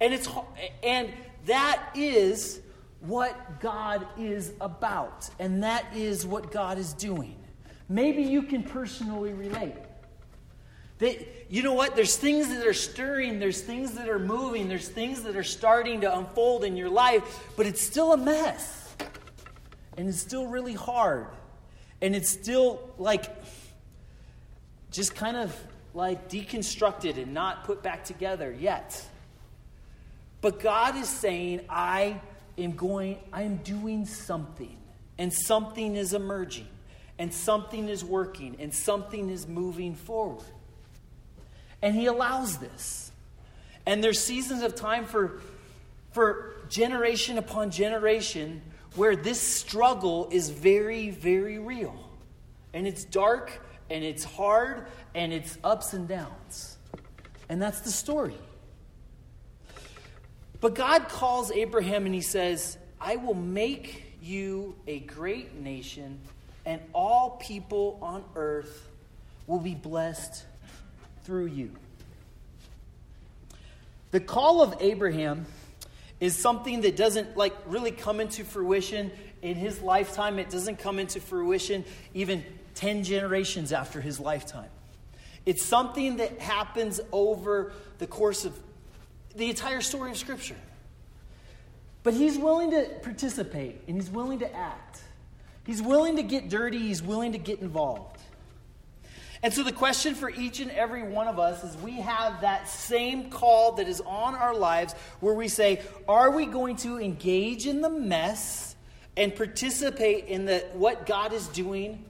And 0.00 0.12
it's 0.12 0.28
and 0.82 1.12
that 1.46 1.88
is 1.94 2.62
what 2.98 3.60
God 3.60 4.04
is 4.18 4.54
about. 4.60 5.30
And 5.38 5.62
that 5.62 5.84
is 5.94 6.26
what 6.26 6.50
God 6.50 6.78
is 6.78 6.94
doing. 6.94 7.36
Maybe 7.88 8.24
you 8.24 8.42
can 8.42 8.64
personally 8.64 9.34
relate. 9.34 9.76
They, 10.98 11.28
you 11.48 11.62
know 11.62 11.74
what? 11.74 11.94
There's 11.94 12.16
things 12.16 12.48
that 12.48 12.66
are 12.66 12.74
stirring, 12.74 13.38
there's 13.38 13.60
things 13.60 13.92
that 13.92 14.08
are 14.08 14.18
moving, 14.18 14.68
there's 14.68 14.88
things 14.88 15.22
that 15.22 15.36
are 15.36 15.44
starting 15.44 16.00
to 16.02 16.18
unfold 16.18 16.64
in 16.64 16.76
your 16.76 16.90
life, 16.90 17.48
but 17.56 17.66
it's 17.66 17.80
still 17.80 18.12
a 18.12 18.16
mess. 18.16 18.96
And 19.96 20.08
it's 20.08 20.18
still 20.18 20.46
really 20.46 20.74
hard. 20.74 21.26
And 22.00 22.14
it's 22.14 22.28
still 22.28 22.80
like 22.98 23.24
just 24.90 25.14
kind 25.14 25.36
of 25.36 25.54
like 25.94 26.28
deconstructed 26.28 27.20
and 27.20 27.34
not 27.34 27.64
put 27.64 27.82
back 27.82 28.04
together 28.04 28.52
yet. 28.52 29.04
But 30.40 30.60
God 30.60 30.96
is 30.96 31.08
saying, 31.08 31.62
I 31.68 32.20
am 32.56 32.72
going, 32.72 33.18
I 33.32 33.42
am 33.42 33.56
doing 33.56 34.06
something, 34.06 34.76
and 35.18 35.32
something 35.32 35.96
is 35.96 36.14
emerging, 36.14 36.68
and 37.18 37.34
something 37.34 37.88
is 37.88 38.04
working, 38.04 38.56
and 38.60 38.72
something 38.72 39.30
is 39.30 39.48
moving 39.48 39.96
forward. 39.96 40.44
And 41.82 41.94
He 41.94 42.06
allows 42.06 42.58
this. 42.58 43.12
And 43.86 44.02
there's 44.02 44.20
seasons 44.20 44.62
of 44.62 44.74
time 44.74 45.04
for, 45.06 45.40
for 46.12 46.56
generation 46.68 47.38
upon 47.38 47.70
generation 47.70 48.60
where 48.96 49.16
this 49.16 49.40
struggle 49.40 50.28
is 50.30 50.50
very, 50.50 51.10
very 51.10 51.58
real. 51.58 51.96
And 52.74 52.86
it's 52.86 53.04
dark 53.04 53.64
and 53.90 54.04
it's 54.04 54.24
hard 54.24 54.86
and 55.14 55.32
it's 55.32 55.56
ups 55.64 55.94
and 55.94 56.06
downs. 56.06 56.76
And 57.48 57.62
that's 57.62 57.80
the 57.80 57.90
story. 57.90 58.36
But 60.60 60.74
God 60.74 61.08
calls 61.08 61.50
Abraham 61.52 62.04
and 62.04 62.14
he 62.14 62.20
says, 62.20 62.78
I 63.00 63.16
will 63.16 63.34
make 63.34 64.16
you 64.20 64.74
a 64.86 64.98
great 65.00 65.54
nation, 65.54 66.18
and 66.66 66.80
all 66.92 67.38
people 67.40 67.98
on 68.02 68.24
earth 68.34 68.88
will 69.46 69.60
be 69.60 69.74
blessed 69.74 70.44
through 71.28 71.44
you. 71.44 71.70
The 74.12 74.20
call 74.20 74.62
of 74.62 74.74
Abraham 74.80 75.44
is 76.20 76.34
something 76.34 76.80
that 76.80 76.96
doesn't 76.96 77.36
like 77.36 77.54
really 77.66 77.90
come 77.90 78.18
into 78.18 78.44
fruition 78.44 79.10
in 79.42 79.54
his 79.54 79.82
lifetime. 79.82 80.38
It 80.38 80.48
doesn't 80.48 80.78
come 80.78 80.98
into 80.98 81.20
fruition 81.20 81.84
even 82.14 82.42
10 82.76 83.04
generations 83.04 83.74
after 83.74 84.00
his 84.00 84.18
lifetime. 84.18 84.70
It's 85.44 85.62
something 85.62 86.16
that 86.16 86.38
happens 86.38 86.98
over 87.12 87.74
the 87.98 88.06
course 88.06 88.46
of 88.46 88.58
the 89.36 89.50
entire 89.50 89.82
story 89.82 90.12
of 90.12 90.16
Scripture. 90.16 90.56
But 92.04 92.14
he's 92.14 92.38
willing 92.38 92.70
to 92.70 92.88
participate 93.02 93.82
and 93.86 93.96
he's 93.96 94.08
willing 94.08 94.38
to 94.38 94.56
act. 94.56 95.02
He's 95.66 95.82
willing 95.82 96.16
to 96.16 96.22
get 96.22 96.48
dirty, 96.48 96.78
he's 96.78 97.02
willing 97.02 97.32
to 97.32 97.38
get 97.38 97.60
involved. 97.60 98.17
And 99.42 99.54
so 99.54 99.62
the 99.62 99.72
question 99.72 100.14
for 100.14 100.30
each 100.30 100.60
and 100.60 100.70
every 100.72 101.02
one 101.02 101.28
of 101.28 101.38
us 101.38 101.62
is 101.62 101.76
we 101.76 102.00
have 102.00 102.40
that 102.40 102.68
same 102.68 103.30
call 103.30 103.72
that 103.72 103.86
is 103.88 104.00
on 104.00 104.34
our 104.34 104.54
lives 104.54 104.94
where 105.20 105.34
we 105.34 105.48
say, 105.48 105.80
are 106.08 106.30
we 106.30 106.46
going 106.46 106.76
to 106.76 106.98
engage 106.98 107.66
in 107.66 107.80
the 107.80 107.90
mess 107.90 108.74
and 109.16 109.34
participate 109.34 110.26
in 110.26 110.44
the 110.44 110.58
what 110.72 111.06
God 111.06 111.32
is 111.32 111.46
doing? 111.48 112.04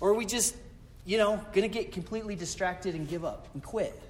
Or 0.00 0.10
are 0.10 0.14
we 0.14 0.24
just 0.24 0.56
you 1.04 1.18
know, 1.18 1.36
going 1.52 1.68
to 1.68 1.68
get 1.68 1.92
completely 1.92 2.34
distracted 2.34 2.94
and 2.94 3.08
give 3.08 3.24
up 3.24 3.48
and 3.54 3.62
quit 3.62 4.00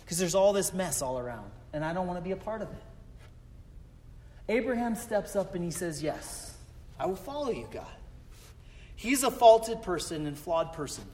because 0.00 0.18
there's 0.18 0.34
all 0.34 0.52
this 0.52 0.72
mess 0.72 1.02
all 1.02 1.18
around, 1.18 1.50
and 1.72 1.84
I 1.84 1.92
don't 1.92 2.06
want 2.06 2.18
to 2.18 2.24
be 2.24 2.30
a 2.30 2.36
part 2.36 2.62
of 2.62 2.68
it. 2.70 2.82
Abraham 4.48 4.94
steps 4.94 5.36
up 5.36 5.54
and 5.54 5.62
he 5.62 5.70
says, 5.70 6.02
Yes, 6.02 6.56
I 6.98 7.06
will 7.06 7.16
follow 7.16 7.50
you, 7.50 7.68
God. 7.70 7.86
He's 8.96 9.22
a 9.22 9.30
faulted 9.30 9.82
person 9.82 10.26
and 10.26 10.38
flawed 10.38 10.72
person, 10.72 11.04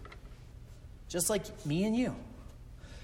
just 1.08 1.30
like 1.30 1.44
me 1.66 1.84
and 1.84 1.96
you. 1.96 2.14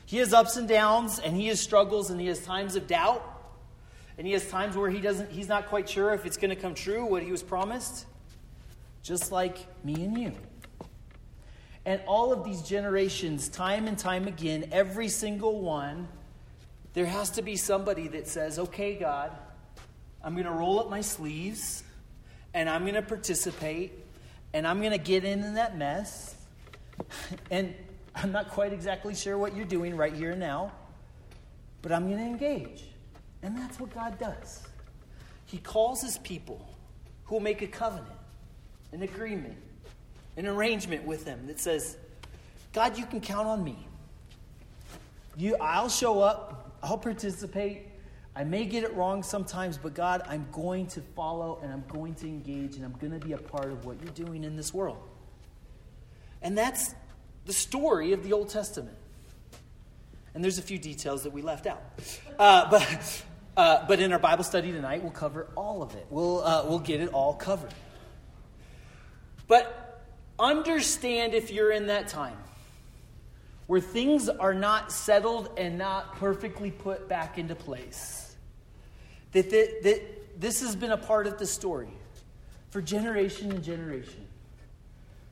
He 0.06 0.18
has 0.18 0.32
ups 0.32 0.56
and 0.56 0.68
downs, 0.68 1.18
and 1.18 1.36
he 1.36 1.48
has 1.48 1.60
struggles, 1.60 2.10
and 2.10 2.20
he 2.20 2.26
has 2.26 2.44
times 2.44 2.74
of 2.74 2.86
doubt, 2.86 3.24
and 4.18 4.26
he 4.26 4.32
has 4.32 4.48
times 4.48 4.76
where 4.76 4.90
he 4.90 5.00
doesn't, 5.00 5.30
he's 5.30 5.48
not 5.48 5.68
quite 5.68 5.88
sure 5.88 6.12
if 6.12 6.26
it's 6.26 6.36
going 6.36 6.50
to 6.50 6.56
come 6.56 6.74
true, 6.74 7.04
what 7.04 7.22
he 7.22 7.30
was 7.30 7.42
promised, 7.42 8.06
just 9.02 9.30
like 9.30 9.56
me 9.84 9.94
and 10.04 10.18
you. 10.18 10.32
And 11.86 12.02
all 12.06 12.32
of 12.32 12.44
these 12.44 12.62
generations, 12.62 13.48
time 13.48 13.86
and 13.86 13.98
time 13.98 14.26
again, 14.26 14.68
every 14.72 15.08
single 15.08 15.60
one, 15.60 16.08
there 16.92 17.06
has 17.06 17.30
to 17.30 17.42
be 17.42 17.56
somebody 17.56 18.08
that 18.08 18.26
says, 18.26 18.58
okay, 18.58 18.94
God, 18.94 19.32
I'm 20.22 20.34
going 20.34 20.46
to 20.46 20.52
roll 20.52 20.80
up 20.80 20.90
my 20.90 21.00
sleeves 21.00 21.82
and 22.52 22.68
I'm 22.68 22.82
going 22.82 22.94
to 22.94 23.02
participate 23.02 23.92
and 24.52 24.66
I'm 24.66 24.80
going 24.80 24.92
to 24.92 24.98
get 24.98 25.24
in 25.24 25.54
that 25.54 25.78
mess. 25.78 26.36
And 27.50 27.74
I'm 28.14 28.32
not 28.32 28.48
quite 28.50 28.72
exactly 28.72 29.14
sure 29.14 29.38
what 29.38 29.56
you're 29.56 29.64
doing 29.64 29.96
right 29.96 30.12
here 30.12 30.32
and 30.32 30.40
now, 30.40 30.72
but 31.82 31.92
I'm 31.92 32.06
going 32.08 32.18
to 32.18 32.24
engage. 32.24 32.84
And 33.42 33.56
that's 33.56 33.80
what 33.80 33.94
God 33.94 34.18
does. 34.18 34.62
He 35.46 35.58
calls 35.58 36.02
his 36.02 36.18
people 36.18 36.68
who 37.24 37.40
make 37.40 37.62
a 37.62 37.66
covenant, 37.66 38.12
an 38.92 39.02
agreement, 39.02 39.56
an 40.36 40.46
arrangement 40.46 41.04
with 41.04 41.24
him 41.24 41.46
that 41.46 41.58
says, 41.58 41.96
God, 42.72 42.98
you 42.98 43.06
can 43.06 43.20
count 43.20 43.46
on 43.46 43.64
me. 43.64 43.86
You, 45.36 45.56
I'll 45.60 45.88
show 45.88 46.20
up, 46.20 46.76
I'll 46.82 46.98
participate. 46.98 47.86
I 48.34 48.44
may 48.44 48.64
get 48.64 48.84
it 48.84 48.94
wrong 48.94 49.22
sometimes, 49.22 49.76
but 49.76 49.94
God, 49.94 50.22
I'm 50.28 50.46
going 50.52 50.86
to 50.88 51.00
follow 51.00 51.58
and 51.62 51.72
I'm 51.72 51.84
going 51.88 52.14
to 52.16 52.26
engage 52.26 52.76
and 52.76 52.84
I'm 52.84 52.92
going 52.92 53.18
to 53.18 53.24
be 53.24 53.32
a 53.32 53.38
part 53.38 53.72
of 53.72 53.84
what 53.84 53.96
you're 54.02 54.26
doing 54.26 54.44
in 54.44 54.56
this 54.56 54.72
world. 54.72 54.98
And 56.42 56.56
that's 56.56 56.94
the 57.46 57.52
story 57.52 58.12
of 58.12 58.22
the 58.22 58.32
Old 58.32 58.48
Testament. 58.48 58.96
And 60.34 60.44
there's 60.44 60.58
a 60.58 60.62
few 60.62 60.78
details 60.78 61.24
that 61.24 61.32
we 61.32 61.42
left 61.42 61.66
out. 61.66 61.82
Uh, 62.38 62.70
but, 62.70 63.24
uh, 63.56 63.86
but 63.86 64.00
in 64.00 64.12
our 64.12 64.18
Bible 64.18 64.44
study 64.44 64.70
tonight, 64.72 65.02
we'll 65.02 65.12
cover 65.12 65.48
all 65.56 65.82
of 65.82 65.94
it. 65.94 66.06
We'll, 66.10 66.42
uh, 66.42 66.64
we'll 66.66 66.78
get 66.78 67.00
it 67.00 67.08
all 67.12 67.34
covered. 67.34 67.74
But 69.48 70.02
understand 70.38 71.34
if 71.34 71.50
you're 71.50 71.72
in 71.72 71.88
that 71.88 72.08
time 72.08 72.36
where 73.66 73.80
things 73.80 74.28
are 74.28 74.54
not 74.54 74.90
settled 74.90 75.50
and 75.56 75.78
not 75.78 76.16
perfectly 76.16 76.72
put 76.72 77.08
back 77.08 77.38
into 77.38 77.54
place. 77.54 78.34
That, 79.30 79.48
that, 79.50 79.82
that 79.84 80.40
this 80.40 80.60
has 80.60 80.74
been 80.74 80.90
a 80.90 80.96
part 80.96 81.28
of 81.28 81.38
the 81.38 81.46
story 81.46 81.90
for 82.70 82.82
generation 82.82 83.52
and 83.52 83.62
generation. 83.62 84.26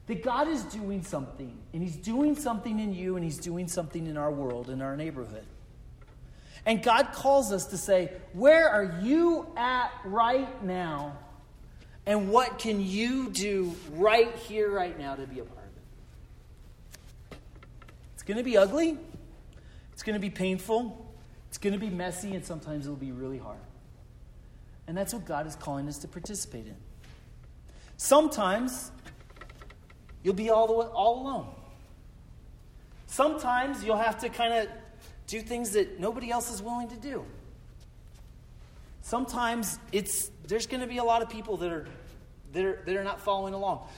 That 0.08 0.22
God 0.22 0.48
is 0.48 0.64
doing 0.64 1.02
something, 1.02 1.56
and 1.72 1.82
He's 1.82 1.96
doing 1.96 2.34
something 2.34 2.80
in 2.80 2.92
you, 2.92 3.16
and 3.16 3.24
He's 3.24 3.38
doing 3.38 3.68
something 3.68 4.06
in 4.06 4.16
our 4.16 4.30
world, 4.30 4.70
in 4.70 4.82
our 4.82 4.96
neighborhood. 4.96 5.44
And 6.66 6.82
God 6.82 7.12
calls 7.12 7.52
us 7.52 7.66
to 7.66 7.78
say, 7.78 8.12
Where 8.32 8.68
are 8.68 9.00
you 9.02 9.46
at 9.56 9.92
right 10.04 10.64
now? 10.64 11.18
And 12.06 12.30
what 12.30 12.58
can 12.58 12.80
you 12.80 13.28
do 13.28 13.74
right 13.92 14.34
here, 14.34 14.70
right 14.70 14.98
now, 14.98 15.14
to 15.14 15.26
be 15.26 15.40
a 15.40 15.44
part 15.44 15.66
of 15.66 17.36
it? 17.36 17.38
It's 18.14 18.22
going 18.22 18.38
to 18.38 18.44
be 18.44 18.56
ugly. 18.56 18.96
It's 19.92 20.02
going 20.02 20.14
to 20.14 20.20
be 20.20 20.30
painful. 20.30 21.06
It's 21.48 21.58
going 21.58 21.74
to 21.74 21.78
be 21.78 21.90
messy, 21.90 22.34
and 22.34 22.44
sometimes 22.44 22.86
it'll 22.86 22.96
be 22.96 23.12
really 23.12 23.38
hard. 23.38 23.58
And 24.86 24.96
that's 24.96 25.12
what 25.12 25.26
God 25.26 25.46
is 25.46 25.54
calling 25.54 25.86
us 25.86 25.98
to 25.98 26.08
participate 26.08 26.66
in. 26.66 26.76
Sometimes 27.98 28.90
you'll 30.28 30.34
be 30.34 30.50
all, 30.50 30.66
the 30.66 30.74
way, 30.74 30.84
all 30.84 31.22
alone. 31.22 31.46
Sometimes 33.06 33.82
you'll 33.82 33.96
have 33.96 34.18
to 34.18 34.28
kind 34.28 34.52
of 34.52 34.68
do 35.26 35.40
things 35.40 35.70
that 35.70 35.98
nobody 35.98 36.30
else 36.30 36.52
is 36.52 36.60
willing 36.60 36.88
to 36.88 36.96
do. 36.96 37.24
Sometimes 39.00 39.78
it's 39.90 40.30
there's 40.46 40.66
going 40.66 40.82
to 40.82 40.86
be 40.86 40.98
a 40.98 41.04
lot 41.04 41.22
of 41.22 41.30
people 41.30 41.56
that 41.56 41.72
are 41.72 41.86
that 42.52 42.62
are, 42.62 42.82
that 42.84 42.94
are 42.94 43.04
not 43.04 43.22
following 43.22 43.54
along. 43.54 43.88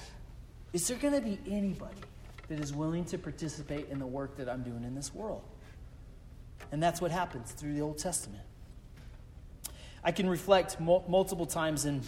Is 0.72 0.86
there 0.86 0.96
going 0.98 1.14
to 1.14 1.20
be 1.20 1.36
anybody 1.50 2.00
that 2.46 2.60
is 2.60 2.72
willing 2.72 3.04
to 3.06 3.18
participate 3.18 3.88
in 3.88 3.98
the 3.98 4.06
work 4.06 4.36
that 4.36 4.48
I'm 4.48 4.62
doing 4.62 4.84
in 4.84 4.94
this 4.94 5.12
world? 5.12 5.42
And 6.70 6.80
that's 6.80 7.00
what 7.00 7.10
happens 7.10 7.50
through 7.50 7.74
the 7.74 7.80
Old 7.80 7.98
Testament. 7.98 8.44
I 10.04 10.12
can 10.12 10.30
reflect 10.30 10.78
mul- 10.78 11.04
multiple 11.08 11.46
times 11.46 11.86
in 11.86 12.02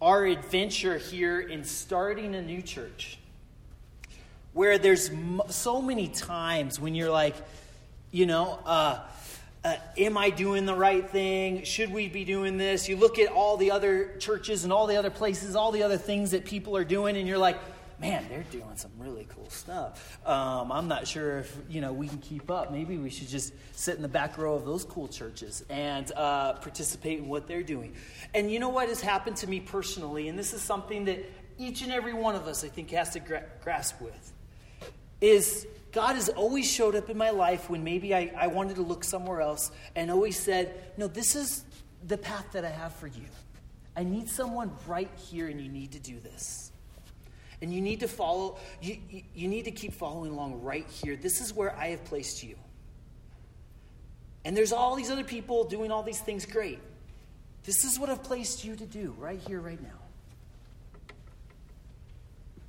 our 0.00 0.24
adventure 0.24 0.98
here 0.98 1.40
in 1.40 1.64
starting 1.64 2.34
a 2.34 2.42
new 2.42 2.62
church, 2.62 3.18
where 4.52 4.78
there's 4.78 5.10
so 5.48 5.80
many 5.80 6.08
times 6.08 6.78
when 6.78 6.94
you're 6.94 7.10
like, 7.10 7.34
you 8.10 8.26
know, 8.26 8.58
uh, 8.64 9.00
uh, 9.64 9.76
am 9.98 10.16
I 10.16 10.30
doing 10.30 10.64
the 10.64 10.74
right 10.74 11.08
thing? 11.08 11.64
Should 11.64 11.92
we 11.92 12.08
be 12.08 12.24
doing 12.24 12.56
this? 12.56 12.88
You 12.88 12.96
look 12.96 13.18
at 13.18 13.32
all 13.32 13.56
the 13.56 13.72
other 13.72 14.16
churches 14.18 14.64
and 14.64 14.72
all 14.72 14.86
the 14.86 14.96
other 14.96 15.10
places, 15.10 15.56
all 15.56 15.72
the 15.72 15.82
other 15.82 15.98
things 15.98 16.30
that 16.30 16.44
people 16.44 16.76
are 16.76 16.84
doing, 16.84 17.16
and 17.16 17.26
you're 17.26 17.38
like, 17.38 17.58
man, 17.98 18.26
they're 18.28 18.44
doing 18.50 18.76
some 18.76 18.90
really 18.98 19.26
cool 19.34 19.48
stuff. 19.50 20.18
Um, 20.26 20.70
I'm 20.70 20.88
not 20.88 21.06
sure 21.06 21.38
if 21.38 21.56
you 21.68 21.80
know 21.80 21.92
we 21.92 22.08
can 22.08 22.18
keep 22.18 22.50
up. 22.50 22.72
Maybe 22.72 22.98
we 22.98 23.10
should 23.10 23.28
just 23.28 23.52
sit 23.72 23.96
in 23.96 24.02
the 24.02 24.08
back 24.08 24.38
row 24.38 24.54
of 24.54 24.64
those 24.64 24.84
cool 24.84 25.08
churches 25.08 25.64
and 25.68 26.10
uh, 26.12 26.54
participate 26.54 27.18
in 27.18 27.28
what 27.28 27.46
they're 27.46 27.62
doing. 27.62 27.94
And 28.34 28.50
you 28.50 28.58
know 28.58 28.68
what 28.68 28.88
has 28.88 29.00
happened 29.00 29.36
to 29.38 29.46
me 29.46 29.60
personally, 29.60 30.28
and 30.28 30.38
this 30.38 30.52
is 30.52 30.62
something 30.62 31.04
that 31.06 31.24
each 31.58 31.82
and 31.82 31.92
every 31.92 32.12
one 32.12 32.34
of 32.34 32.46
us, 32.46 32.64
I 32.64 32.68
think, 32.68 32.90
has 32.90 33.10
to 33.10 33.20
gra- 33.20 33.44
grasp 33.62 34.00
with, 34.00 34.32
is 35.20 35.66
God 35.92 36.16
has 36.16 36.28
always 36.28 36.70
showed 36.70 36.94
up 36.94 37.08
in 37.08 37.16
my 37.16 37.30
life 37.30 37.70
when 37.70 37.82
maybe 37.82 38.14
I, 38.14 38.30
I 38.36 38.48
wanted 38.48 38.76
to 38.76 38.82
look 38.82 39.02
somewhere 39.02 39.40
else 39.40 39.70
and 39.94 40.10
always 40.10 40.38
said, 40.38 40.92
No, 40.98 41.06
this 41.06 41.34
is 41.34 41.64
the 42.06 42.18
path 42.18 42.52
that 42.52 42.64
I 42.64 42.70
have 42.70 42.94
for 42.94 43.06
you. 43.06 43.24
I 43.96 44.04
need 44.04 44.28
someone 44.28 44.70
right 44.86 45.10
here, 45.30 45.48
and 45.48 45.58
you 45.58 45.70
need 45.70 45.92
to 45.92 45.98
do 45.98 46.20
this. 46.20 46.70
And 47.66 47.74
you 47.74 47.80
need 47.80 47.98
to 47.98 48.06
follow, 48.06 48.58
you, 48.80 48.96
you, 49.34 49.48
need 49.48 49.64
to 49.64 49.72
keep 49.72 49.92
following 49.92 50.30
along 50.30 50.62
right 50.62 50.88
here. 50.88 51.16
This 51.16 51.40
is 51.40 51.52
where 51.52 51.76
I 51.76 51.88
have 51.88 52.04
placed 52.04 52.44
you. 52.44 52.54
And 54.44 54.56
there's 54.56 54.70
all 54.70 54.94
these 54.94 55.10
other 55.10 55.24
people 55.24 55.64
doing 55.64 55.90
all 55.90 56.04
these 56.04 56.20
things 56.20 56.46
great. 56.46 56.78
This 57.64 57.82
is 57.82 57.98
what 57.98 58.08
I've 58.08 58.22
placed 58.22 58.64
you 58.64 58.76
to 58.76 58.86
do 58.86 59.16
right 59.18 59.40
here, 59.48 59.60
right 59.60 59.82
now. 59.82 59.98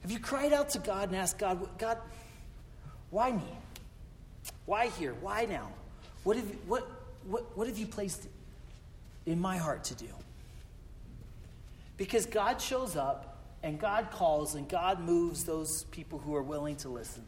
Have 0.02 0.10
you 0.10 0.18
cried 0.18 0.52
out 0.52 0.70
to 0.70 0.80
God 0.80 1.10
and 1.10 1.18
asked 1.18 1.38
God, 1.38 1.70
God, 1.78 2.00
why 3.12 3.34
me? 3.34 3.44
Why 4.66 4.88
here? 4.88 5.14
Why 5.22 5.46
now? 5.46 5.70
What 6.24 6.38
have, 6.38 6.50
what, 6.66 6.90
what, 7.28 7.56
what 7.56 7.68
have 7.68 7.78
you 7.78 7.86
placed 7.86 8.28
in 9.28 9.40
my 9.40 9.58
heart 9.58 9.84
to 9.84 9.94
do? 9.94 10.10
Because 11.98 12.26
God 12.26 12.60
shows 12.60 12.96
up 12.96 13.37
and 13.68 13.78
God 13.78 14.12
calls 14.12 14.56
and 14.56 14.70
God 14.70 15.02
moves 15.02 15.44
those 15.44 15.84
people 15.92 16.20
who 16.20 16.34
are 16.34 16.42
willing 16.42 16.78
to 16.78 16.88
listen, 16.88 17.26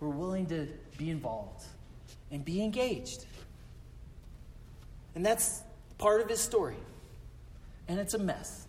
who 0.00 0.06
are 0.06 0.10
willing 0.10 0.46
to 0.46 0.68
be 0.96 1.10
involved 1.10 1.64
and 2.30 2.42
be 2.42 2.62
engaged. 2.64 3.26
And 5.14 5.24
that's 5.24 5.62
part 5.98 6.22
of 6.22 6.30
his 6.30 6.40
story. 6.40 6.78
And 7.88 8.00
it's 8.00 8.14
a 8.14 8.18
mess. 8.18 8.66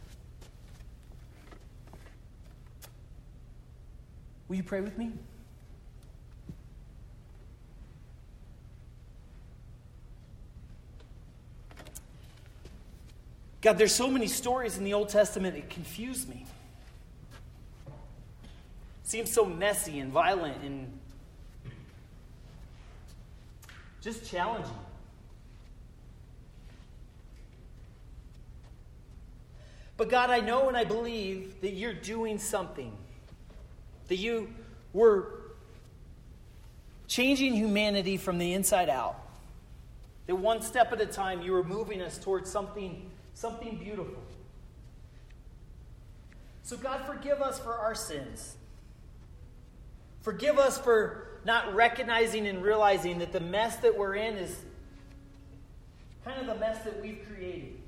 Will 4.49 4.57
you 4.57 4.63
pray 4.63 4.81
with 4.81 4.97
me? 4.97 5.13
God, 13.61 13.77
there's 13.77 13.95
so 13.95 14.09
many 14.09 14.27
stories 14.27 14.77
in 14.77 14.83
the 14.83 14.93
Old 14.93 15.07
Testament, 15.07 15.55
it 15.55 15.69
confused 15.69 16.27
me. 16.27 16.45
Seems 19.07 19.31
so 19.31 19.45
messy 19.45 19.99
and 19.99 20.11
violent 20.11 20.61
and 20.63 20.91
just 24.01 24.29
challenging. 24.29 24.69
But 29.95 30.09
God, 30.09 30.29
I 30.29 30.41
know 30.41 30.67
and 30.67 30.75
I 30.75 30.83
believe 30.83 31.61
that 31.61 31.71
you're 31.71 31.93
doing 31.93 32.37
something, 32.37 32.91
that 34.09 34.17
you 34.17 34.53
were 34.91 35.39
changing 37.07 37.53
humanity 37.53 38.17
from 38.17 38.39
the 38.39 38.53
inside 38.53 38.89
out. 38.89 39.17
That 40.25 40.35
one 40.35 40.61
step 40.61 40.91
at 40.91 40.99
a 40.99 41.05
time, 41.05 41.41
you 41.41 41.53
were 41.53 41.63
moving 41.63 42.01
us 42.01 42.17
towards 42.17 42.51
something 42.51 43.09
something 43.33 43.77
beautiful. 43.77 44.21
So, 46.63 46.75
God, 46.75 47.05
forgive 47.07 47.41
us 47.41 47.57
for 47.57 47.73
our 47.73 47.95
sins. 47.95 48.57
Forgive 50.27 50.59
us 50.59 50.77
for 50.77 51.25
not 51.45 51.73
recognizing 51.73 52.47
and 52.47 52.61
realizing 52.61 53.19
that 53.19 53.31
the 53.31 53.39
mess 53.39 53.77
that 53.77 53.97
we're 53.97 54.15
in 54.15 54.35
is 54.35 54.59
kind 56.25 56.41
of 56.41 56.47
the 56.47 56.55
mess 56.55 56.83
that 56.83 57.01
we've 57.01 57.25
created. 57.25 57.79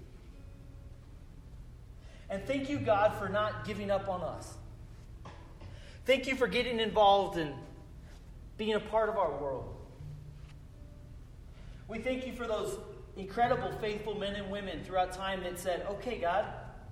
And 2.29 2.41
thank 2.45 2.69
you, 2.69 2.79
God, 2.79 3.13
for 3.15 3.27
not 3.27 3.65
giving 3.65 3.91
up 3.91 4.07
on 4.07 4.21
us. 4.21 4.53
Thank 6.05 6.27
you 6.27 6.35
for 6.37 6.47
getting 6.47 6.79
involved 6.79 7.37
and 7.37 7.53
being 8.57 8.75
a 8.75 8.79
part 8.79 9.09
of 9.09 9.17
our 9.17 9.31
world. 9.31 9.75
We 11.89 11.99
thank 11.99 12.25
you 12.25 12.31
for 12.31 12.47
those 12.47 12.77
incredible, 13.17 13.73
faithful 13.81 14.15
men 14.15 14.35
and 14.35 14.49
women 14.49 14.81
throughout 14.85 15.11
time 15.11 15.43
that 15.43 15.59
said, 15.59 15.85
Okay, 15.89 16.19
God, 16.19 16.45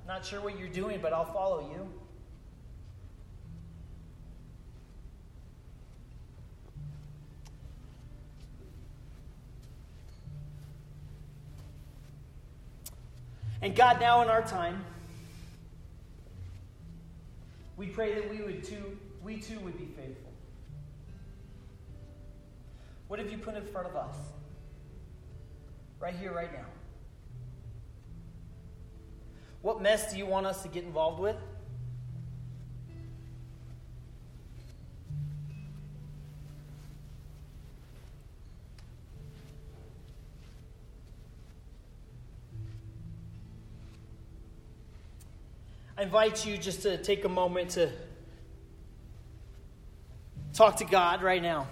not 0.06 0.26
sure 0.26 0.42
what 0.42 0.60
you're 0.60 0.68
doing, 0.68 1.00
but 1.02 1.14
I'll 1.14 1.32
follow 1.32 1.72
you. 1.72 1.88
And 13.62 13.76
God, 13.76 14.00
now 14.00 14.22
in 14.22 14.30
our 14.30 14.42
time, 14.44 14.84
we 17.76 17.88
pray 17.88 18.14
that 18.16 18.30
we 18.30 18.42
would 18.42 18.64
too, 18.64 18.98
we 19.24 19.38
too 19.38 19.60
would 19.60 19.78
be 19.78 19.86
faithful. 19.86 20.32
What 23.08 23.20
have 23.20 23.32
you 23.32 23.38
put 23.38 23.56
in 23.56 23.66
front 23.66 23.88
of 23.88 23.96
us? 23.96 24.16
Right 26.00 26.16
here, 26.16 26.32
right 26.32 26.52
now. 26.54 26.66
What 29.62 29.82
mess 29.82 30.12
do 30.12 30.18
you 30.18 30.26
want 30.26 30.46
us 30.46 30.62
to 30.64 30.68
get 30.68 30.84
involved 30.84 31.20
with? 31.20 31.36
Invite 46.08 46.46
you 46.46 46.58
just 46.58 46.84
to 46.84 46.96
take 46.96 47.26
a 47.26 47.30
moment 47.30 47.72
to 47.72 47.92
talk 50.54 50.78
to 50.78 50.86
God 50.86 51.22
right 51.22 51.42
now. 51.42 51.68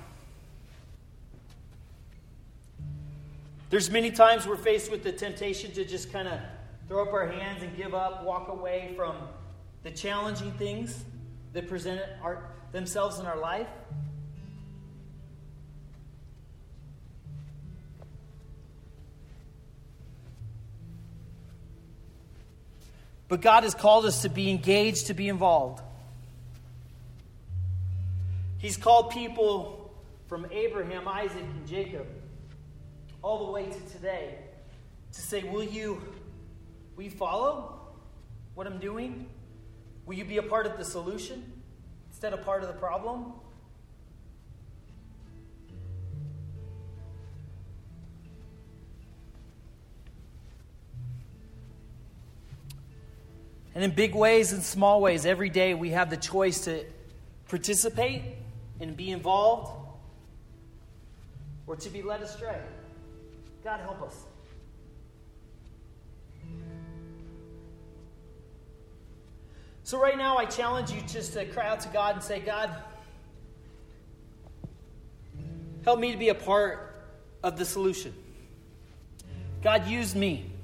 There's 3.70 3.90
many 3.90 4.12
times 4.12 4.46
we're 4.46 4.58
faced 4.58 4.92
with 4.92 5.04
the 5.04 5.14
temptation 5.14 5.72
to 5.72 5.86
just 5.86 6.12
kind 6.12 6.28
of 6.28 6.38
throw 6.90 7.04
up 7.04 7.14
our 7.14 7.28
hands 7.28 7.64
and 7.64 7.78
give 7.78 7.96
up, 7.96 8.26
walk 8.26 8.50
away 8.50 8.92
from 8.98 9.16
the 9.84 9.92
challenging 9.92 10.52
things 10.52 11.06
that 11.54 11.70
present 11.70 12.02
our, 12.22 12.50
themselves 12.74 13.20
in 13.20 13.26
our 13.26 13.40
life. 13.40 13.70
But 23.28 23.42
God 23.42 23.64
has 23.64 23.74
called 23.74 24.06
us 24.06 24.22
to 24.22 24.30
be 24.30 24.50
engaged, 24.50 25.08
to 25.08 25.14
be 25.14 25.28
involved. 25.28 25.82
He's 28.58 28.78
called 28.78 29.12
people 29.12 29.94
from 30.28 30.48
Abraham, 30.52 31.08
Isaac, 31.08 31.42
and 31.42 31.68
Jacob 31.68 32.08
all 33.22 33.46
the 33.46 33.52
way 33.52 33.66
to 33.66 33.80
today 33.92 34.38
to 35.14 35.22
say, 35.22 35.44
Will 35.44 35.64
you, 35.64 36.02
will 36.96 37.04
you 37.04 37.12
follow 37.12 37.80
what 38.54 38.68
I'm 38.68 38.80
doing? 38.80 39.28
Will 40.06 40.16
you 40.16 40.26
be 40.26 40.38
a 40.38 40.44
part 40.44 40.68
of 40.68 40.78
the 40.78 40.86
solution 40.86 41.52
instead 42.12 42.34
of 42.34 42.44
part 42.44 42.62
of 42.62 42.68
the 42.68 42.76
problem? 42.76 43.34
And 53.76 53.84
in 53.84 53.92
big 53.92 54.16
ways 54.16 54.54
and 54.54 54.64
small 54.64 55.02
ways, 55.02 55.26
every 55.26 55.50
day 55.50 55.74
we 55.74 55.90
have 55.90 56.10
the 56.10 56.18
choice 56.18 56.62
to 56.62 56.86
participate 57.50 58.22
and 58.80 58.96
be 58.96 59.12
involved 59.12 59.72
or 61.68 61.76
to 61.76 61.90
be 61.90 62.02
led 62.02 62.22
astray. 62.22 62.58
God 63.64 63.82
help 63.82 64.02
us. 64.02 64.16
So, 69.84 70.00
right 70.00 70.18
now, 70.18 70.38
I 70.38 70.46
challenge 70.46 70.92
you 70.92 71.02
just 71.02 71.34
to 71.34 71.46
cry 71.46 71.68
out 71.68 71.82
to 71.82 71.90
God 71.90 72.16
and 72.16 72.24
say, 72.24 72.40
God, 72.40 72.76
help 75.84 76.00
me 76.00 76.12
to 76.12 76.18
be 76.18 76.30
a 76.30 76.36
part 76.36 77.06
of 77.44 77.58
the 77.58 77.66
solution. 77.66 78.14
God, 79.62 79.88
use 79.88 80.16
me. 80.16 80.55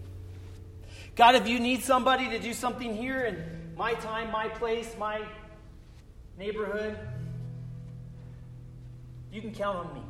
God, 1.15 1.35
if 1.35 1.47
you 1.47 1.59
need 1.59 1.83
somebody 1.83 2.29
to 2.29 2.39
do 2.39 2.53
something 2.53 2.95
here 2.95 3.25
in 3.25 3.43
my 3.75 3.93
time, 3.95 4.31
my 4.31 4.47
place, 4.47 4.95
my 4.97 5.21
neighborhood, 6.37 6.97
you 9.31 9.41
can 9.41 9.53
count 9.53 9.77
on 9.77 9.93
me. 9.93 10.01